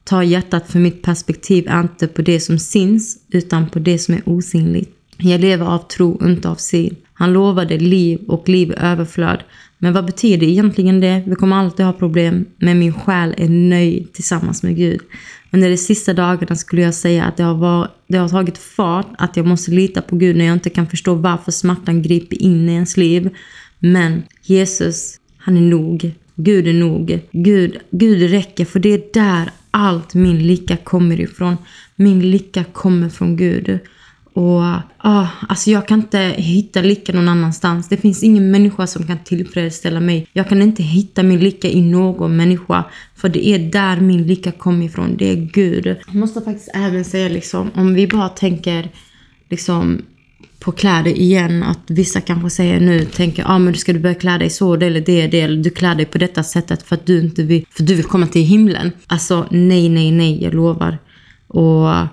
ta 0.10 0.24
hjärtat 0.24 0.72
för 0.72 0.80
mitt 0.80 1.02
perspektiv 1.02 1.68
är 1.68 1.80
inte 1.80 2.08
på 2.08 2.22
det 2.22 2.40
som 2.40 2.60
syns, 2.60 3.18
utan 3.32 3.70
på 3.70 3.80
det 3.80 4.00
som 4.00 4.14
är 4.14 4.22
osynligt. 4.26 4.96
Jag 5.18 5.42
lever 5.42 5.66
av 5.66 5.88
tro, 5.88 6.22
inte 6.28 6.50
av 6.50 6.56
syn. 6.56 6.96
Han 7.14 7.34
lovade 7.34 7.78
liv 7.78 8.20
och 8.28 8.50
liv 8.50 8.72
i 8.72 8.76
överflöd. 8.78 9.40
Men 9.78 9.94
vad 9.94 10.06
betyder 10.06 10.48
egentligen 10.48 11.00
det? 11.00 11.24
Vi 11.28 11.36
kommer 11.36 11.56
alltid 11.56 11.86
ha 11.86 11.94
problem, 11.94 12.46
men 12.58 12.80
min 12.80 12.94
själ 12.94 13.36
är 13.38 13.50
nöjd 13.50 14.14
tillsammans 14.14 14.64
med 14.64 14.76
Gud. 14.76 15.00
Under 15.52 15.70
de 15.70 15.78
sista 15.78 16.14
dagarna 16.14 16.56
skulle 16.56 16.82
jag 16.82 16.94
säga 16.94 17.26
att 17.26 17.38
det 17.38 17.44
har, 17.44 17.58
var, 17.58 17.92
det 18.08 18.18
har 18.18 18.30
tagit 18.30 18.58
fart, 18.58 19.08
att 19.18 19.38
jag 19.38 19.46
måste 19.46 19.72
lita 19.72 20.02
på 20.02 20.16
Gud 20.16 20.36
när 20.36 20.46
jag 20.46 20.54
inte 20.54 20.70
kan 20.70 20.88
förstå 20.88 21.14
varför 21.14 21.52
smärtan 21.52 22.02
griper 22.02 22.42
in 22.42 22.70
i 22.70 22.74
ens 22.74 22.98
liv. 22.98 23.30
Men 23.80 24.24
Jesus, 24.44 25.20
han 25.38 25.58
är 25.58 25.62
nog. 25.62 26.12
Gud 26.36 26.68
är 26.68 26.74
nog. 26.74 27.20
Gud, 27.32 27.78
Gud 27.92 28.30
räcker, 28.32 28.66
för 28.66 28.80
det 28.80 28.94
är 28.94 29.02
där 29.14 29.52
allt 29.72 30.14
min 30.14 30.48
lycka 30.48 30.78
kommer 30.78 31.20
ifrån. 31.20 31.58
Min 31.96 32.32
lycka 32.32 32.64
kommer 32.64 33.10
från 33.10 33.38
Gud. 33.38 33.80
Och 34.34 34.64
ah, 34.98 35.28
alltså 35.50 35.72
jag 35.72 35.88
kan 35.88 36.00
inte 36.00 36.20
hitta 36.38 36.82
lycka 36.82 37.14
någon 37.14 37.30
annanstans. 37.30 37.90
Det 37.90 37.98
finns 37.98 38.24
ingen 38.24 38.52
människa 38.52 38.88
som 38.88 39.08
kan 39.08 39.20
tillfredsställa 39.24 40.00
mig. 40.00 40.28
Jag 40.34 40.50
kan 40.50 40.62
inte 40.62 40.84
hitta 40.84 41.24
min 41.24 41.40
lycka 41.40 41.68
i 41.68 41.82
någon 41.82 42.38
människa. 42.38 42.84
För 43.16 43.30
det 43.30 43.48
är 43.48 43.60
där 43.60 44.02
min 44.02 44.28
lycka 44.28 44.52
kommer 44.52 44.86
ifrån. 44.86 45.18
Det 45.18 45.32
är 45.32 45.36
Gud. 45.36 45.86
Jag 45.86 46.16
måste 46.16 46.42
faktiskt 46.42 46.70
även 46.74 47.06
säga 47.06 47.30
liksom, 47.30 47.72
om 47.76 47.94
vi 47.94 48.08
bara 48.08 48.30
tänker 48.30 48.90
liksom 49.50 50.02
på 50.60 50.72
kläder 50.72 51.12
igen. 51.12 51.64
Att 51.64 51.80
vissa 51.88 52.22
kanske 52.22 52.50
säger 52.50 52.80
nu, 52.80 53.06
tänker, 53.06 53.44
ja 53.44 53.50
ah, 53.50 53.60
men 53.60 53.76
ska 53.76 53.94
du 53.94 54.00
börja 54.00 54.16
klä 54.16 54.38
dig 54.38 54.50
så, 54.50 54.76
det 54.76 54.86
eller 54.86 55.02
det, 55.02 55.28
det, 55.28 55.42
eller 55.42 55.64
du 55.64 55.70
klär 55.70 55.96
dig 55.96 56.06
på 56.06 56.18
detta 56.18 56.44
sättet 56.44 56.84
för 56.84 56.96
att 56.96 57.06
du 57.06 57.20
inte 57.22 57.44
vill, 57.44 57.66
för 57.70 57.84
du 57.84 57.96
vill 57.96 58.06
komma 58.06 58.28
till 58.28 58.46
himlen. 58.46 58.92
Alltså 59.08 59.48
nej, 59.52 59.90
nej, 59.90 60.12
nej, 60.12 60.44
jag 60.44 60.54
lovar. 60.54 60.98
Och 61.48 62.08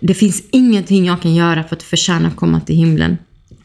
det 0.00 0.14
finns 0.14 0.42
ingenting 0.50 1.06
jag 1.06 1.22
kan 1.22 1.34
göra 1.34 1.64
för 1.64 1.76
att 1.76 1.82
förtjäna 1.82 2.28
att 2.28 2.36
komma 2.36 2.60
till 2.60 2.76
himlen. 2.76 3.16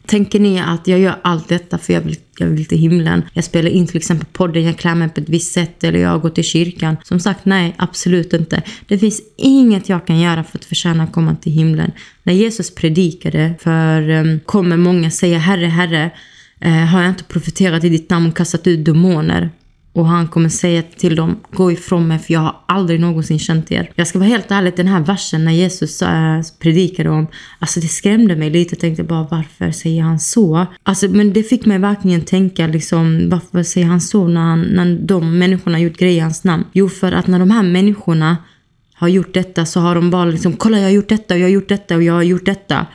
Tänker 0.06 0.40
ni 0.40 0.60
att 0.60 0.86
jag 0.86 0.98
gör 0.98 1.18
allt 1.22 1.48
detta 1.48 1.78
för 1.78 1.92
jag 1.92 2.00
vill, 2.00 2.16
jag 2.38 2.46
vill 2.46 2.66
till 2.66 2.78
himlen? 2.78 3.22
Jag 3.32 3.44
spelar 3.44 3.70
in 3.70 3.86
till 3.86 3.96
exempel 3.96 4.26
podden, 4.32 4.64
jag 4.64 4.78
klär 4.78 4.94
mig 4.94 5.08
på 5.08 5.20
ett 5.20 5.28
visst 5.28 5.52
sätt 5.52 5.84
eller 5.84 5.98
jag 5.98 6.20
går 6.20 6.30
till 6.30 6.44
kyrkan. 6.44 6.96
Som 7.04 7.20
sagt, 7.20 7.44
nej, 7.44 7.74
absolut 7.78 8.32
inte. 8.32 8.62
Det 8.88 8.98
finns 8.98 9.20
inget 9.36 9.88
jag 9.88 10.06
kan 10.06 10.20
göra 10.20 10.44
för 10.44 10.58
att 10.58 10.64
förtjäna 10.64 11.04
att 11.04 11.12
komma 11.12 11.36
till 11.36 11.52
himlen. 11.52 11.92
När 12.22 12.32
Jesus 12.32 12.74
predikade, 12.74 13.54
för 13.60 14.10
um, 14.10 14.40
kommer 14.40 14.76
många 14.76 15.10
säga 15.10 15.38
Herre, 15.38 15.66
Herre, 15.66 16.10
uh, 16.64 16.70
har 16.70 17.00
jag 17.00 17.10
inte 17.10 17.24
profeterat 17.24 17.84
i 17.84 17.88
ditt 17.88 18.10
namn 18.10 18.28
och 18.28 18.36
kastat 18.36 18.66
ut 18.66 18.84
demoner? 18.84 19.50
Och 19.96 20.06
han 20.06 20.28
kommer 20.28 20.48
säga 20.48 20.82
till 20.82 21.16
dem, 21.16 21.36
gå 21.50 21.72
ifrån 21.72 22.08
mig 22.08 22.18
för 22.18 22.32
jag 22.32 22.40
har 22.40 22.56
aldrig 22.66 23.00
någonsin 23.00 23.38
känt 23.38 23.72
er. 23.72 23.90
Jag 23.94 24.06
ska 24.06 24.18
vara 24.18 24.28
helt 24.28 24.50
ärlig, 24.50 24.76
den 24.76 24.88
här 24.88 25.00
versen 25.00 25.44
när 25.44 25.52
Jesus 25.52 26.02
äh, 26.02 26.40
predikade 26.58 27.10
om, 27.10 27.26
alltså 27.58 27.80
det 27.80 27.88
skrämde 27.88 28.36
mig 28.36 28.50
lite. 28.50 28.74
Jag 28.74 28.80
tänkte 28.80 29.02
bara 29.02 29.26
varför 29.30 29.70
säger 29.70 30.02
han 30.02 30.20
så? 30.20 30.66
Alltså 30.82 31.08
men 31.08 31.32
det 31.32 31.42
fick 31.42 31.66
mig 31.66 31.78
verkligen 31.78 32.20
tänka 32.20 32.66
liksom, 32.66 33.28
varför 33.30 33.62
säger 33.62 33.86
han 33.86 34.00
så 34.00 34.28
när, 34.28 34.40
han, 34.40 34.60
när 34.60 34.98
de 34.98 35.38
människorna 35.38 35.80
gjort 35.80 35.96
grejer 35.96 36.16
i 36.16 36.20
hans 36.20 36.44
namn? 36.44 36.64
Jo, 36.72 36.88
för 36.88 37.12
att 37.12 37.26
när 37.26 37.38
de 37.38 37.50
här 37.50 37.62
människorna 37.62 38.36
har 38.94 39.08
gjort 39.08 39.34
detta 39.34 39.66
så 39.66 39.80
har 39.80 39.94
de 39.94 40.10
bara 40.10 40.24
liksom, 40.24 40.52
kolla 40.52 40.78
jag 40.78 40.84
har 40.84 40.90
gjort 40.90 41.08
detta 41.08 41.34
och 41.34 41.40
jag 41.40 41.44
har 41.44 41.52
gjort 41.52 41.68
detta 41.68 41.96
och 41.96 42.02
jag 42.02 42.14
har 42.14 42.22
gjort 42.22 42.46
detta. 42.46 42.86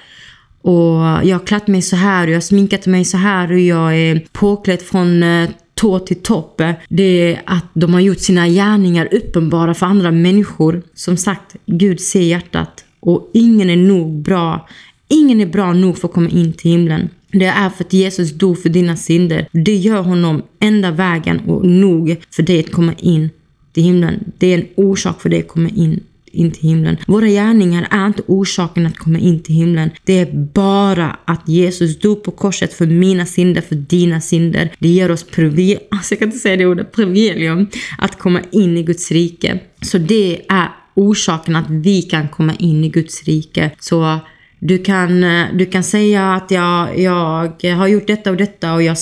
Och 0.61 1.01
jag 1.01 1.39
har 1.39 1.45
klätt 1.45 1.67
mig 1.67 1.81
så 1.81 1.95
här 1.95 2.27
och 2.27 2.31
jag 2.31 2.35
har 2.35 2.41
sminkat 2.41 2.85
mig 2.85 3.05
så 3.05 3.17
här 3.17 3.51
och 3.51 3.59
jag 3.59 3.97
är 3.97 4.25
påklädd 4.31 4.81
från 4.81 5.23
äh, 5.23 5.49
tå 5.81 5.99
till 5.99 6.21
topp. 6.21 6.61
Det 6.89 7.33
är 7.33 7.41
att 7.45 7.65
de 7.73 7.93
har 7.93 8.01
gjort 8.01 8.19
sina 8.19 8.47
gärningar 8.47 9.07
uppenbara 9.11 9.73
för 9.73 9.85
andra 9.85 10.11
människor. 10.11 10.81
Som 10.93 11.17
sagt, 11.17 11.55
Gud 11.65 11.99
ser 11.99 12.21
hjärtat 12.21 12.85
och 12.99 13.29
ingen 13.33 13.69
är 13.69 13.75
nog 13.75 14.21
bra. 14.21 14.67
Ingen 15.07 15.41
är 15.41 15.45
bra 15.45 15.73
nog 15.73 15.97
för 15.97 16.07
att 16.07 16.13
komma 16.13 16.29
in 16.29 16.53
till 16.53 16.71
himlen. 16.71 17.09
Det 17.31 17.45
är 17.45 17.69
för 17.69 17.83
att 17.83 17.93
Jesus 17.93 18.31
dog 18.31 18.61
för 18.61 18.69
dina 18.69 18.95
synder. 18.95 19.47
Det 19.51 19.75
gör 19.75 20.01
honom 20.01 20.41
enda 20.59 20.91
vägen 20.91 21.39
och 21.39 21.65
nog 21.65 22.15
för 22.31 22.43
dig 22.43 22.59
att 22.59 22.71
komma 22.71 22.93
in 22.97 23.29
till 23.73 23.83
himlen. 23.83 24.31
Det 24.37 24.53
är 24.53 24.57
en 24.57 24.67
orsak 24.75 25.21
för 25.21 25.29
dig 25.29 25.39
att 25.39 25.47
komma 25.47 25.69
in 25.69 25.99
in 26.33 26.51
till 26.51 26.69
himlen. 26.69 26.97
Våra 27.07 27.27
gärningar 27.27 27.87
är 27.91 28.07
inte 28.07 28.23
orsaken 28.27 28.85
att 28.85 28.97
komma 28.97 29.19
in 29.19 29.43
till 29.43 29.55
himlen. 29.55 29.89
Det 30.03 30.19
är 30.19 30.47
bara 30.53 31.17
att 31.25 31.49
Jesus 31.49 31.99
dog 31.99 32.23
på 32.23 32.31
korset 32.31 32.73
för 32.73 32.85
mina 32.85 33.25
synder, 33.25 33.61
för 33.61 33.75
dina 33.75 34.21
synder. 34.21 34.71
Det 34.79 34.87
ger 34.87 35.11
oss 35.11 35.23
privilegium, 35.23 35.79
alltså 35.91 36.13
jag 36.13 36.19
kan 36.19 36.27
inte 36.27 36.39
säga 36.39 36.57
det 36.57 36.65
ordet, 36.65 36.91
privilegium 36.91 37.67
att 37.97 38.19
komma 38.19 38.41
in 38.51 38.77
i 38.77 38.83
Guds 38.83 39.11
rike. 39.11 39.59
Så 39.81 39.97
det 39.97 40.41
är 40.49 40.69
orsaken 40.93 41.55
att 41.55 41.69
vi 41.69 42.01
kan 42.01 42.27
komma 42.27 42.53
in 42.59 42.83
i 42.83 42.89
Guds 42.89 43.23
rike. 43.23 43.71
Så 43.79 44.19
du 44.63 44.77
kan, 44.77 45.23
eh, 45.23 45.45
du 45.53 45.65
kan 45.65 45.83
säga 45.83 46.33
att 46.33 46.51
jag, 46.51 46.99
jag 46.99 47.75
har 47.75 47.87
gjort 47.87 48.07
detta 48.07 48.31
och 48.31 48.37
detta 48.37 48.73
och 48.73 48.83
jag... 48.83 48.97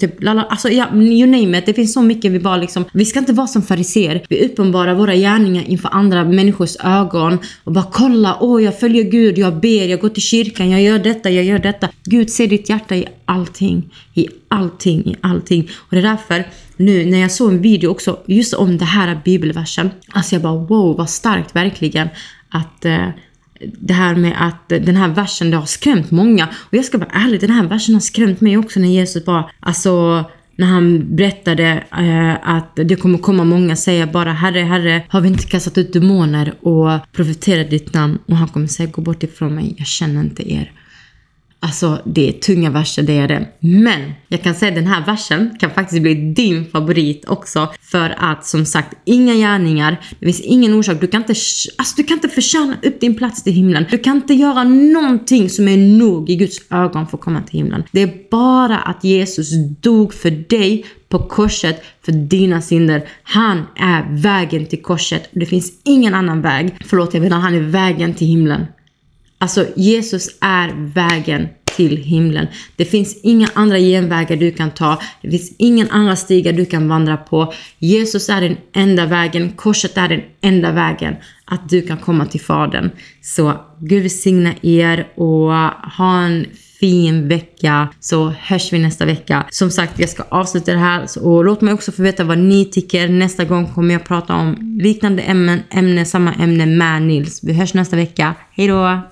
Typ, 0.00 0.28
alltså, 0.28 0.68
ja, 0.68 0.94
you 0.94 1.26
name 1.26 1.58
it. 1.58 1.66
Det 1.66 1.74
finns 1.74 1.92
så 1.92 2.02
mycket 2.02 2.32
vi 2.32 2.40
bara 2.40 2.56
liksom... 2.56 2.84
Vi 2.92 3.04
ska 3.04 3.18
inte 3.18 3.32
vara 3.32 3.46
som 3.46 3.62
fariser. 3.62 4.24
Vi 4.28 4.46
uppenbarar 4.46 4.94
våra 4.94 5.14
gärningar 5.14 5.64
inför 5.66 5.88
andra 5.92 6.24
människors 6.24 6.76
ögon 6.84 7.38
och 7.64 7.72
bara 7.72 7.86
kolla, 7.92 8.36
åh 8.40 8.64
jag 8.64 8.80
följer 8.80 9.04
Gud, 9.04 9.38
jag 9.38 9.60
ber, 9.60 9.88
jag 9.88 10.00
går 10.00 10.08
till 10.08 10.22
kyrkan, 10.22 10.70
jag 10.70 10.82
gör 10.82 10.98
detta, 10.98 11.30
jag 11.30 11.44
gör 11.44 11.58
detta. 11.58 11.88
Gud 12.04 12.30
ser 12.30 12.46
ditt 12.46 12.68
hjärta 12.68 12.96
i 12.96 13.06
allting. 13.24 13.94
I 14.14 14.28
allting, 14.48 15.00
i 15.06 15.16
allting. 15.20 15.68
Och 15.74 15.96
det 15.96 15.98
är 15.98 16.02
därför 16.02 16.44
nu 16.76 17.06
när 17.06 17.18
jag 17.18 17.32
såg 17.32 17.50
en 17.50 17.62
video 17.62 17.90
också 17.90 18.18
just 18.26 18.54
om 18.54 18.78
det 18.78 18.84
här 18.84 19.20
bibelversen. 19.24 19.90
Alltså 20.08 20.34
jag 20.34 20.42
bara 20.42 20.56
wow, 20.56 20.96
vad 20.96 21.10
starkt 21.10 21.56
verkligen 21.56 22.08
att 22.48 22.84
eh, 22.84 23.08
det 23.72 23.94
här 23.94 24.14
med 24.14 24.34
att 24.38 24.68
den 24.68 24.96
här 24.96 25.08
versen, 25.08 25.50
det 25.50 25.56
har 25.56 25.66
skrämt 25.66 26.10
många. 26.10 26.46
Och 26.46 26.74
jag 26.74 26.84
ska 26.84 26.98
vara 26.98 27.10
ärlig, 27.10 27.40
den 27.40 27.50
här 27.50 27.66
versen 27.66 27.94
har 27.94 28.00
skrämt 28.00 28.40
mig 28.40 28.56
också 28.56 28.80
när 28.80 28.88
Jesus 28.88 29.24
bara, 29.24 29.50
alltså 29.60 30.24
när 30.56 30.66
han 30.66 31.16
berättade 31.16 31.84
eh, 31.98 32.48
att 32.48 32.76
det 32.76 32.96
kommer 32.96 33.18
komma 33.18 33.44
många 33.44 33.76
säga 33.76 34.06
bara 34.06 34.32
Herre, 34.32 34.60
Herre, 34.60 35.02
har 35.08 35.20
vi 35.20 35.28
inte 35.28 35.46
kastat 35.46 35.78
ut 35.78 35.92
demoner 35.92 36.54
och 36.60 37.12
profeterat 37.12 37.70
ditt 37.70 37.94
namn? 37.94 38.18
Och 38.26 38.36
han 38.36 38.48
kommer 38.48 38.66
säga 38.66 38.90
gå 38.90 39.02
bort 39.02 39.22
ifrån 39.22 39.54
mig, 39.54 39.74
jag 39.78 39.86
känner 39.86 40.20
inte 40.20 40.52
er. 40.52 40.72
Alltså 41.64 41.98
det 42.04 42.28
är 42.28 42.32
tunga 42.32 42.70
verser, 42.70 43.02
det 43.02 43.18
är 43.18 43.28
det. 43.28 43.46
Men 43.60 44.12
jag 44.28 44.42
kan 44.42 44.54
säga 44.54 44.68
att 44.68 44.74
den 44.74 44.86
här 44.86 45.06
versen 45.06 45.56
kan 45.60 45.70
faktiskt 45.70 46.02
bli 46.02 46.14
din 46.14 46.64
favorit 46.64 47.24
också. 47.28 47.68
För 47.80 48.14
att 48.18 48.46
som 48.46 48.66
sagt, 48.66 48.94
inga 49.04 49.34
gärningar, 49.34 50.00
det 50.18 50.26
finns 50.26 50.40
ingen 50.40 50.74
orsak. 50.74 51.00
Du 51.00 51.06
kan 51.06 51.20
inte, 51.20 51.32
alltså, 51.76 51.94
du 51.96 52.02
kan 52.02 52.16
inte 52.16 52.28
förtjäna 52.28 52.76
upp 52.82 53.00
din 53.00 53.14
plats 53.16 53.42
till 53.42 53.52
himlen. 53.52 53.84
Du 53.90 53.98
kan 53.98 54.16
inte 54.16 54.34
göra 54.34 54.64
någonting 54.64 55.50
som 55.50 55.68
är 55.68 55.76
nog 55.76 56.30
i 56.30 56.36
Guds 56.36 56.58
ögon 56.70 57.06
för 57.06 57.16
att 57.16 57.24
komma 57.24 57.42
till 57.42 57.58
himlen. 57.58 57.82
Det 57.92 58.02
är 58.02 58.30
bara 58.30 58.78
att 58.78 59.04
Jesus 59.04 59.50
dog 59.80 60.14
för 60.14 60.30
dig 60.30 60.86
på 61.08 61.18
korset 61.18 61.84
för 62.04 62.12
dina 62.12 62.62
synder. 62.62 63.08
Han 63.22 63.62
är 63.76 64.22
vägen 64.22 64.66
till 64.66 64.82
korset. 64.82 65.28
Det 65.32 65.46
finns 65.46 65.72
ingen 65.84 66.14
annan 66.14 66.42
väg. 66.42 66.76
Förlåt, 66.84 67.14
jag 67.14 67.22
menar 67.22 67.38
han 67.38 67.54
är 67.54 67.60
vägen 67.60 68.14
till 68.14 68.26
himlen. 68.26 68.66
Alltså 69.38 69.66
Jesus 69.76 70.28
är 70.40 70.92
vägen 70.94 71.48
till 71.76 71.96
himlen. 71.96 72.46
Det 72.76 72.84
finns 72.84 73.20
inga 73.22 73.48
andra 73.54 73.78
genvägar 73.78 74.36
du 74.36 74.50
kan 74.50 74.70
ta. 74.70 75.00
Det 75.22 75.30
finns 75.30 75.52
ingen 75.58 75.90
andra 75.90 76.16
stigar 76.16 76.52
du 76.52 76.64
kan 76.64 76.88
vandra 76.88 77.16
på. 77.16 77.52
Jesus 77.78 78.28
är 78.28 78.40
den 78.40 78.56
enda 78.72 79.06
vägen. 79.06 79.52
Korset 79.56 79.96
är 79.96 80.08
den 80.08 80.20
enda 80.40 80.72
vägen 80.72 81.14
att 81.44 81.68
du 81.68 81.82
kan 81.82 81.98
komma 81.98 82.26
till 82.26 82.40
Fadern. 82.40 82.90
Så 83.22 83.54
Gud 83.80 84.02
välsigna 84.02 84.54
er 84.62 85.08
och 85.16 85.52
ha 85.96 86.20
en 86.20 86.46
fin 86.80 87.28
vecka 87.28 87.88
så 88.00 88.34
hörs 88.40 88.72
vi 88.72 88.78
nästa 88.78 89.04
vecka. 89.04 89.46
Som 89.50 89.70
sagt, 89.70 89.98
jag 89.98 90.08
ska 90.08 90.22
avsluta 90.28 90.72
det 90.72 90.78
här 90.78 91.06
och 91.22 91.44
låt 91.44 91.60
mig 91.60 91.74
också 91.74 91.92
få 91.92 92.02
veta 92.02 92.24
vad 92.24 92.38
ni 92.38 92.64
tycker. 92.64 93.08
Nästa 93.08 93.44
gång 93.44 93.66
kommer 93.66 93.94
jag 93.94 94.04
prata 94.04 94.34
om 94.34 94.78
liknande 94.82 95.22
ämnen, 95.22 95.60
ämne, 95.70 96.04
samma 96.04 96.32
ämne 96.32 96.66
med 96.66 97.02
Nils. 97.02 97.40
Vi 97.42 97.52
hörs 97.52 97.74
nästa 97.74 97.96
vecka. 97.96 98.34
Hejdå! 98.56 99.02